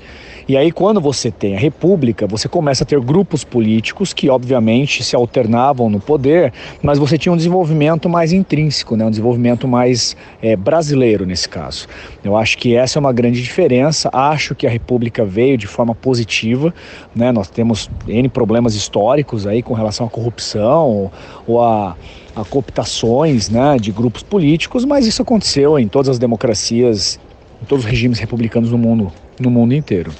E 0.50 0.58
aí, 0.58 0.72
quando 0.72 1.00
você 1.00 1.30
tem 1.30 1.56
a 1.56 1.60
república, 1.60 2.26
você 2.26 2.50
começa 2.50 2.84
a 2.84 2.88
ter 2.88 3.00
grupos 3.00 3.44
políticos 3.44 4.14
que, 4.14 4.32
obviamente, 4.32 5.04
se 5.04 5.16
alternavam 5.16 5.92
no 5.92 6.00
poder, 6.00 6.52
mas 6.82 6.98
você 6.98 7.20
tinha 7.20 7.32
um 7.32 7.38
desenvolvimento 7.38 8.10
mais 8.10 8.34
intrínseco, 8.34 8.96
né? 8.96 9.06
um 9.06 9.12
desenvolvimento 9.12 9.68
mais 9.68 10.18
é, 10.42 10.56
brasileiro 10.56 11.24
nesse 11.24 11.48
caso. 11.48 11.88
Eu 12.24 12.36
acho 12.36 12.58
que 12.58 12.76
essa 12.76 12.98
é 12.98 13.00
uma 13.00 13.14
grande 13.14 13.44
diferença. 13.44 14.10
Acho 14.12 14.56
que 14.56 14.66
a 14.66 14.72
república 14.72 15.24
veio 15.24 15.56
de 15.56 15.68
forma 15.68 15.94
positiva. 15.94 16.74
Né? 17.16 17.32
Nós 17.32 17.48
temos 17.48 17.88
N 18.08 18.28
problemas 18.28 18.74
históricos 18.74 19.46
aí 19.46 19.62
com 19.62 19.76
relação 19.76 20.08
à 20.08 20.10
corrupção 20.10 21.12
ou 21.46 21.62
a 21.62 21.96
a 22.36 22.46
cooptações 22.46 23.50
né, 23.50 23.78
de 23.78 23.92
grupos 23.92 24.24
políticos, 24.24 24.86
mas 24.86 25.06
isso 25.06 25.22
aconteceu 25.22 25.78
em 25.78 25.89
todas 25.89 26.08
as 26.08 26.20
democracias, 26.20 27.20
em 27.62 27.66
todos 27.66 27.84
os 27.84 27.89
regimes 27.89 28.18
republicanos 28.18 28.72
no 28.72 28.78
mundo, 28.78 29.12
no 29.38 29.50
mundo 29.50 29.74
inteiro. 29.74 30.12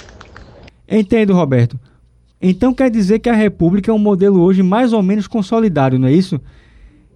Entendo, 0.90 1.34
Roberto. 1.34 1.80
Então 2.42 2.74
quer 2.74 2.90
dizer 2.90 3.20
que 3.20 3.30
a 3.30 3.34
República 3.34 3.92
é 3.92 3.94
um 3.94 4.00
modelo 4.00 4.42
hoje 4.42 4.64
mais 4.64 4.94
ou 4.94 5.04
menos 5.04 5.28
consolidado, 5.28 6.00
não 6.00 6.08
é 6.08 6.14
isso? 6.14 6.40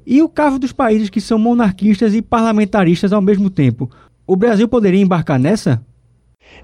E 0.05 0.21
o 0.21 0.27
caso 0.27 0.59
dos 0.59 0.73
países 0.73 1.09
que 1.09 1.21
são 1.21 1.39
monarquistas 1.39 2.13
e 2.13 2.21
parlamentaristas 2.21 3.13
ao 3.13 3.21
mesmo 3.21 3.49
tempo, 3.49 3.89
o 4.27 4.35
Brasil 4.35 4.67
poderia 4.67 5.01
embarcar 5.01 5.39
nessa? 5.39 5.81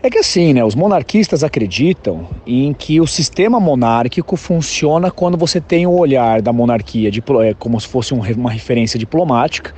É 0.03 0.09
que 0.09 0.19
assim, 0.19 0.53
né, 0.53 0.63
os 0.63 0.75
monarquistas 0.75 1.43
acreditam 1.43 2.27
em 2.45 2.73
que 2.73 3.01
o 3.01 3.07
sistema 3.07 3.59
monárquico 3.59 4.35
funciona 4.35 5.09
quando 5.09 5.37
você 5.37 5.59
tem 5.59 5.87
o 5.87 5.97
olhar 5.97 6.41
da 6.41 6.53
monarquia 6.53 7.09
é, 7.09 7.53
como 7.53 7.79
se 7.79 7.87
fosse 7.87 8.13
uma 8.13 8.51
referência 8.51 8.99
diplomática 8.99 9.73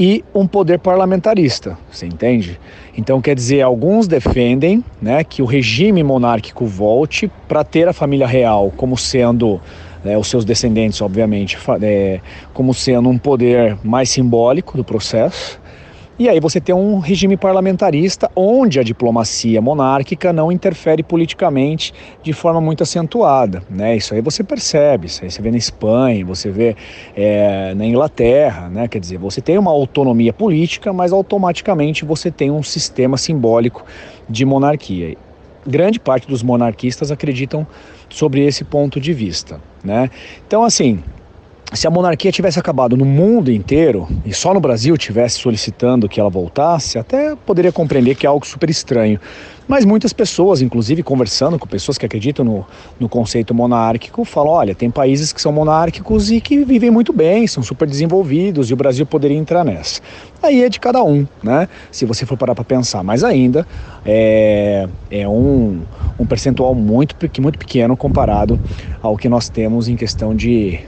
e 0.00 0.24
um 0.34 0.46
poder 0.46 0.78
parlamentarista, 0.78 1.76
você 1.92 2.06
entende? 2.06 2.58
Então, 2.96 3.20
quer 3.20 3.34
dizer, 3.34 3.60
alguns 3.60 4.08
defendem 4.08 4.82
né, 5.00 5.22
que 5.22 5.42
o 5.42 5.44
regime 5.44 6.02
monárquico 6.02 6.64
volte 6.64 7.30
para 7.46 7.62
ter 7.62 7.86
a 7.86 7.92
família 7.92 8.26
real 8.26 8.72
como 8.78 8.96
sendo, 8.96 9.60
né, 10.02 10.16
os 10.16 10.26
seus 10.26 10.42
descendentes, 10.42 11.02
obviamente, 11.02 11.58
é, 11.82 12.18
como 12.54 12.72
sendo 12.72 13.10
um 13.10 13.18
poder 13.18 13.76
mais 13.84 14.08
simbólico 14.08 14.74
do 14.74 14.82
processo, 14.82 15.60
E 16.20 16.28
aí 16.28 16.38
você 16.38 16.60
tem 16.60 16.74
um 16.74 16.98
regime 16.98 17.34
parlamentarista 17.34 18.30
onde 18.36 18.78
a 18.78 18.82
diplomacia 18.82 19.58
monárquica 19.58 20.34
não 20.34 20.52
interfere 20.52 21.02
politicamente 21.02 21.94
de 22.22 22.34
forma 22.34 22.60
muito 22.60 22.82
acentuada. 22.82 23.62
Né? 23.70 23.96
Isso 23.96 24.12
aí 24.12 24.20
você 24.20 24.44
percebe, 24.44 25.06
isso 25.06 25.24
aí 25.24 25.30
você 25.30 25.40
vê 25.40 25.50
na 25.50 25.56
Espanha, 25.56 26.22
você 26.22 26.50
vê 26.50 26.76
é, 27.16 27.72
na 27.72 27.86
Inglaterra, 27.86 28.68
né? 28.68 28.86
quer 28.86 28.98
dizer, 28.98 29.16
você 29.16 29.40
tem 29.40 29.56
uma 29.56 29.70
autonomia 29.70 30.30
política, 30.30 30.92
mas 30.92 31.10
automaticamente 31.10 32.04
você 32.04 32.30
tem 32.30 32.50
um 32.50 32.62
sistema 32.62 33.16
simbólico 33.16 33.82
de 34.28 34.44
monarquia. 34.44 35.16
Grande 35.66 35.98
parte 35.98 36.28
dos 36.28 36.42
monarquistas 36.42 37.10
acreditam 37.10 37.66
sobre 38.10 38.44
esse 38.44 38.62
ponto 38.62 39.00
de 39.00 39.14
vista. 39.14 39.58
Né? 39.82 40.10
Então, 40.46 40.64
assim, 40.64 41.02
se 41.72 41.86
a 41.86 41.90
monarquia 41.90 42.32
tivesse 42.32 42.58
acabado 42.58 42.96
no 42.96 43.04
mundo 43.04 43.50
inteiro 43.50 44.08
e 44.24 44.34
só 44.34 44.52
no 44.52 44.60
Brasil 44.60 44.96
tivesse 44.96 45.38
solicitando 45.38 46.08
que 46.08 46.18
ela 46.18 46.28
voltasse, 46.28 46.98
até 46.98 47.36
poderia 47.36 47.70
compreender 47.70 48.16
que 48.16 48.26
é 48.26 48.28
algo 48.28 48.44
super 48.44 48.68
estranho. 48.68 49.20
Mas 49.68 49.84
muitas 49.84 50.12
pessoas, 50.12 50.60
inclusive 50.60 51.00
conversando 51.00 51.56
com 51.56 51.68
pessoas 51.68 51.96
que 51.96 52.04
acreditam 52.04 52.44
no, 52.44 52.66
no 52.98 53.08
conceito 53.08 53.54
monárquico, 53.54 54.24
falam: 54.24 54.52
olha, 54.52 54.74
tem 54.74 54.90
países 54.90 55.32
que 55.32 55.40
são 55.40 55.52
monárquicos 55.52 56.32
e 56.32 56.40
que 56.40 56.64
vivem 56.64 56.90
muito 56.90 57.12
bem, 57.12 57.46
são 57.46 57.62
super 57.62 57.86
desenvolvidos 57.86 58.68
e 58.68 58.74
o 58.74 58.76
Brasil 58.76 59.06
poderia 59.06 59.36
entrar 59.36 59.64
nessa. 59.64 60.00
Aí 60.42 60.64
é 60.64 60.68
de 60.68 60.80
cada 60.80 61.04
um, 61.04 61.24
né? 61.40 61.68
Se 61.92 62.04
você 62.04 62.26
for 62.26 62.36
parar 62.36 62.56
para 62.56 62.64
pensar, 62.64 63.04
mas 63.04 63.22
ainda 63.22 63.64
é, 64.04 64.88
é 65.08 65.28
um, 65.28 65.82
um 66.18 66.26
percentual 66.26 66.74
muito, 66.74 67.14
muito 67.40 67.58
pequeno 67.58 67.96
comparado 67.96 68.58
ao 69.00 69.16
que 69.16 69.28
nós 69.28 69.48
temos 69.48 69.86
em 69.86 69.94
questão 69.94 70.34
de 70.34 70.80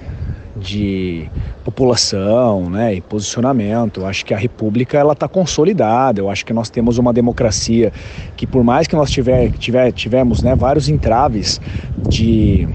de 0.63 1.29
população 1.65 2.71
né, 2.71 2.95
e 2.95 3.01
posicionamento. 3.01 4.01
Eu 4.01 4.07
acho 4.07 4.25
que 4.25 4.33
a 4.33 4.37
República 4.37 4.99
ela 4.99 5.13
está 5.13 5.29
consolidada. 5.29 6.21
Eu 6.21 6.31
acho 6.31 6.45
que 6.45 6.53
nós 6.53 6.71
temos 6.71 6.99
uma 6.99 7.13
democracia 7.13 7.93
que, 8.37 8.47
por 8.47 8.65
mais 8.65 8.87
que 8.87 8.97
nós 8.97 9.11
tiver, 9.11 9.51
tiver, 9.53 9.93
tivemos 9.93 10.43
né, 10.43 10.55
vários 10.55 10.89
entraves 10.89 11.61
de 11.97 12.69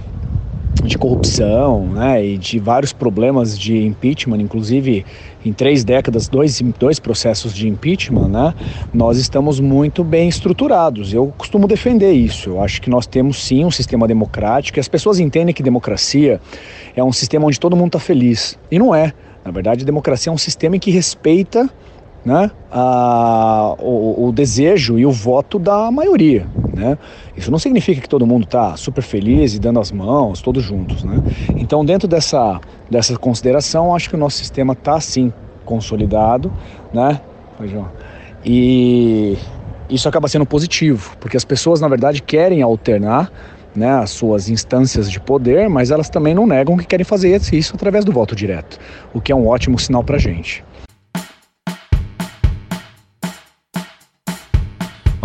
de 0.84 0.98
corrupção 0.98 1.86
né, 1.88 2.26
e 2.26 2.38
de 2.38 2.60
vários 2.60 2.94
problemas 2.94 3.58
de 3.58 3.86
impeachment, 3.86 4.40
inclusive 4.40 5.06
em 5.46 5.54
três 5.54 5.84
décadas, 5.84 6.28
dois, 6.28 6.62
dois 6.80 7.00
processos 7.00 7.54
de 7.54 7.68
impeachment, 7.68 8.28
né, 8.28 8.54
nós 8.94 9.18
estamos 9.18 9.60
muito 9.60 10.04
bem 10.04 10.28
estruturados. 10.28 11.14
Eu 11.14 11.34
costumo 11.38 11.68
defender 11.68 12.12
isso. 12.12 12.50
Eu 12.50 12.62
acho 12.62 12.82
que 12.82 12.90
nós 12.90 13.08
temos 13.08 13.44
sim 13.44 13.66
um 13.66 13.72
sistema 13.72 14.08
democrático 14.08 14.80
e 14.80 14.82
as 14.82 14.88
pessoas 14.88 15.20
entendem 15.20 15.54
que 15.54 15.64
democracia 15.64 16.42
é 16.96 17.04
um 17.04 17.14
sistema 17.14 17.46
onde 17.46 17.60
todo 17.60 17.76
mundo 17.76 17.88
está 17.88 18.00
feliz. 18.00 18.58
E 18.72 18.78
não 18.78 18.94
é. 18.94 19.14
Na 19.44 19.52
verdade, 19.52 19.86
democracia 19.86 20.30
é 20.30 20.34
um 20.34 20.38
sistema 20.38 20.76
em 20.76 20.80
que 20.80 20.92
respeita 20.92 21.70
né, 22.26 22.52
a, 22.72 23.76
o, 23.80 24.28
o, 24.28 24.32
desejo 24.32 25.00
e 25.00 25.06
o 25.06 25.12
voto 25.12 25.58
da 25.58 25.90
maioria. 25.90 26.46
Né? 26.74 26.98
Isso 27.36 27.50
não 27.50 27.60
significa 27.60 28.02
que 28.02 28.10
todo 28.10 28.26
mundo 28.26 28.44
está 28.44 28.76
super 28.76 29.02
feliz 29.02 29.56
e 29.56 29.60
dando 29.60 29.80
as 29.80 29.92
mãos, 29.92 30.42
todos 30.42 30.64
juntos. 30.64 31.04
Né? 31.04 31.24
Então, 31.56 31.86
dentro 31.86 32.08
dessa, 32.08 32.60
dessa 32.90 33.18
consideração, 33.18 33.96
acho 33.96 34.10
que 34.10 34.16
o 34.16 34.20
nosso 34.20 34.38
sistema 34.38 34.74
está 34.74 35.00
sim 35.00 35.32
consolidado. 35.64 36.52
Né? 36.94 37.22
E 38.46 39.38
isso 39.90 40.08
acaba 40.10 40.28
sendo 40.28 40.46
positivo, 40.46 41.16
porque 41.20 41.38
as 41.38 41.46
pessoas, 41.46 41.80
na 41.80 41.88
verdade, 41.88 42.22
querem 42.22 42.62
alternar 42.62 43.32
né, 43.76 43.92
as 43.92 44.10
suas 44.10 44.50
instâncias 44.50 45.10
de 45.10 45.20
poder, 45.20 45.70
mas 45.70 45.92
elas 45.92 46.10
também 46.10 46.34
não 46.34 46.48
negam 46.48 46.76
que 46.78 46.86
querem 46.86 47.04
fazer 47.04 47.40
isso 47.54 47.76
através 47.76 48.04
do 48.04 48.12
voto 48.12 48.36
direto, 48.36 48.80
o 49.14 49.22
que 49.22 49.32
é 49.32 49.36
um 49.36 49.48
ótimo 49.48 49.78
sinal 49.78 50.04
para 50.04 50.16
a 50.16 50.20
gente. 50.20 50.64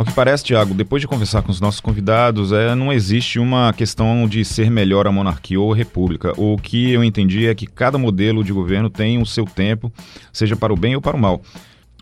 Ao 0.02 0.06
que 0.06 0.12
parece, 0.14 0.42
Tiago, 0.42 0.74
depois 0.74 1.00
de 1.00 1.06
conversar 1.06 1.42
com 1.42 1.52
os 1.52 1.60
nossos 1.60 1.78
convidados, 1.80 2.50
é, 2.50 2.74
não 2.74 2.92
existe 2.92 3.38
uma 3.38 3.72
questão 3.72 4.26
de 4.26 4.44
ser 4.44 4.68
melhor 4.68 5.06
a 5.06 5.12
monarquia 5.12 5.60
ou 5.60 5.72
a 5.72 5.76
república. 5.76 6.32
O 6.36 6.58
que 6.58 6.90
eu 6.90 7.04
entendi 7.04 7.46
é 7.46 7.54
que 7.54 7.68
cada 7.68 7.96
modelo 7.96 8.42
de 8.42 8.52
governo 8.52 8.90
tem 8.90 9.22
o 9.22 9.24
seu 9.24 9.44
tempo, 9.44 9.92
seja 10.32 10.56
para 10.56 10.72
o 10.72 10.76
bem 10.76 10.96
ou 10.96 11.00
para 11.00 11.16
o 11.16 11.20
mal. 11.20 11.40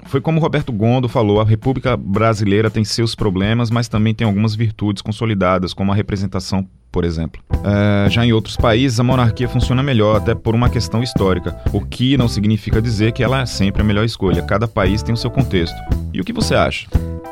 Foi 0.07 0.19
como 0.19 0.41
Roberto 0.41 0.73
Gondo 0.73 1.11
falou, 1.11 1.43
a 1.43 1.45
República 1.45 1.95
Brasileira 1.95 2.71
tem 2.71 2.85
seus 2.85 3.15
problemas, 3.15 3.71
mas 3.71 3.87
também 3.87 4.15
tem 4.15 4.27
algumas 4.27 4.55
virtudes 4.55 5.03
consolidadas, 5.03 5.75
como 5.75 5.93
a 5.93 5.95
representação 5.95 6.67
por 6.91 7.05
exemplo. 7.05 7.43
É, 7.63 8.09
já 8.09 8.25
em 8.25 8.33
outros 8.33 8.57
países, 8.57 8.99
a 8.99 9.05
monarquia 9.05 9.49
funciona 9.49 9.83
melhor, 9.83 10.17
até 10.17 10.35
por 10.35 10.55
uma 10.55 10.71
questão 10.71 11.03
histórica, 11.03 11.55
o 11.71 11.85
que 11.85 12.17
não 12.17 12.29
significa 12.29 12.81
dizer 12.81 13.13
que 13.13 13.23
ela 13.23 13.43
é 13.43 13.47
sempre 13.47 13.83
a 13.83 13.85
melhor 13.85 14.07
escolha. 14.07 14.43
Cada 14.43 14.67
país 14.67 15.03
tem 15.03 15.13
o 15.13 15.19
seu 15.19 15.31
contexto. 15.31 15.77
E 16.15 16.21
o 16.21 16.25
que 16.25 16.33
você 16.33 16.55
acha? 16.55 16.89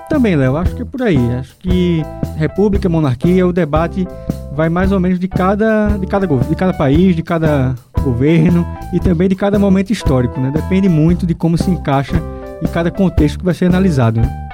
Também, 0.09 0.37
Léo, 0.37 0.57
acho 0.57 0.75
que 0.75 0.83
é 0.83 0.85
por 0.85 1.03
aí. 1.03 1.19
Acho 1.35 1.57
que 1.57 2.03
república, 2.37 2.89
monarquia, 2.89 3.47
o 3.47 3.53
debate 3.53 4.07
vai 4.53 4.69
mais 4.69 4.91
ou 4.91 4.99
menos 4.99 5.19
de 5.19 5.29
cada, 5.29 5.89
de 5.99 6.07
cada, 6.07 6.27
de 6.27 6.57
cada 6.57 6.73
país, 6.73 7.15
de 7.15 7.23
cada 7.23 7.75
governo 8.03 8.67
e 8.93 8.99
também 8.99 9.29
de 9.29 9.35
cada 9.35 9.59
momento 9.59 9.93
histórico, 9.93 10.41
né? 10.41 10.51
Depende 10.53 10.89
muito 10.89 11.27
de 11.27 11.35
como 11.35 11.59
se 11.59 11.71
encaixa 11.71 12.17
em 12.63 12.67
cada 12.67 12.91
contexto 12.91 13.39
que 13.39 13.45
vai 13.45 13.55
ser 13.55 13.67
analisado. 13.67 14.21
Né? 14.21 14.48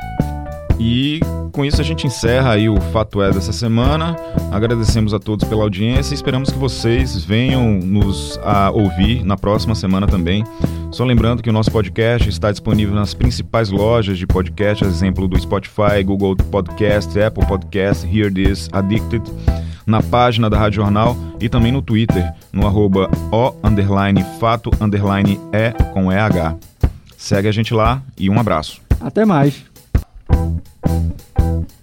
E 0.78 1.20
com 1.52 1.64
isso 1.64 1.80
a 1.80 1.84
gente 1.84 2.06
encerra 2.06 2.52
aí 2.52 2.68
o 2.68 2.80
Fato 2.92 3.22
É 3.22 3.30
dessa 3.30 3.52
semana. 3.52 4.16
Agradecemos 4.50 5.14
a 5.14 5.18
todos 5.18 5.48
pela 5.48 5.62
audiência 5.62 6.12
e 6.12 6.16
esperamos 6.16 6.50
que 6.50 6.58
vocês 6.58 7.24
venham 7.24 7.74
nos 7.74 8.38
ouvir 8.72 9.24
na 9.24 9.36
próxima 9.36 9.74
semana 9.74 10.06
também. 10.06 10.44
Só 10.90 11.04
lembrando 11.04 11.42
que 11.42 11.50
o 11.50 11.52
nosso 11.52 11.70
podcast 11.70 12.28
está 12.28 12.50
disponível 12.50 12.94
nas 12.94 13.14
principais 13.14 13.70
lojas 13.70 14.18
de 14.18 14.26
podcast, 14.26 14.84
exemplo 14.84 15.26
do 15.26 15.38
Spotify, 15.40 16.02
Google 16.04 16.36
Podcast, 16.36 17.20
Apple 17.20 17.46
Podcast, 17.46 18.06
Hear 18.06 18.32
This, 18.32 18.68
Addicted, 18.72 19.22
na 19.86 20.02
página 20.02 20.48
da 20.48 20.58
Rádio 20.58 20.82
Jornal 20.82 21.16
e 21.40 21.48
também 21.48 21.72
no 21.72 21.82
Twitter, 21.82 22.32
no 22.52 22.66
arroba 22.66 23.10
o 23.32 23.54
underline 23.66 24.24
fato 24.38 24.70
underline 24.80 25.40
com 25.92 26.12
EH. 26.12 26.56
Segue 27.16 27.48
a 27.48 27.52
gente 27.52 27.72
lá 27.74 28.02
e 28.18 28.28
um 28.28 28.38
abraço. 28.38 28.80
Até 29.00 29.24
mais. 29.24 29.73
Thank 30.26 30.66
you. 31.38 31.73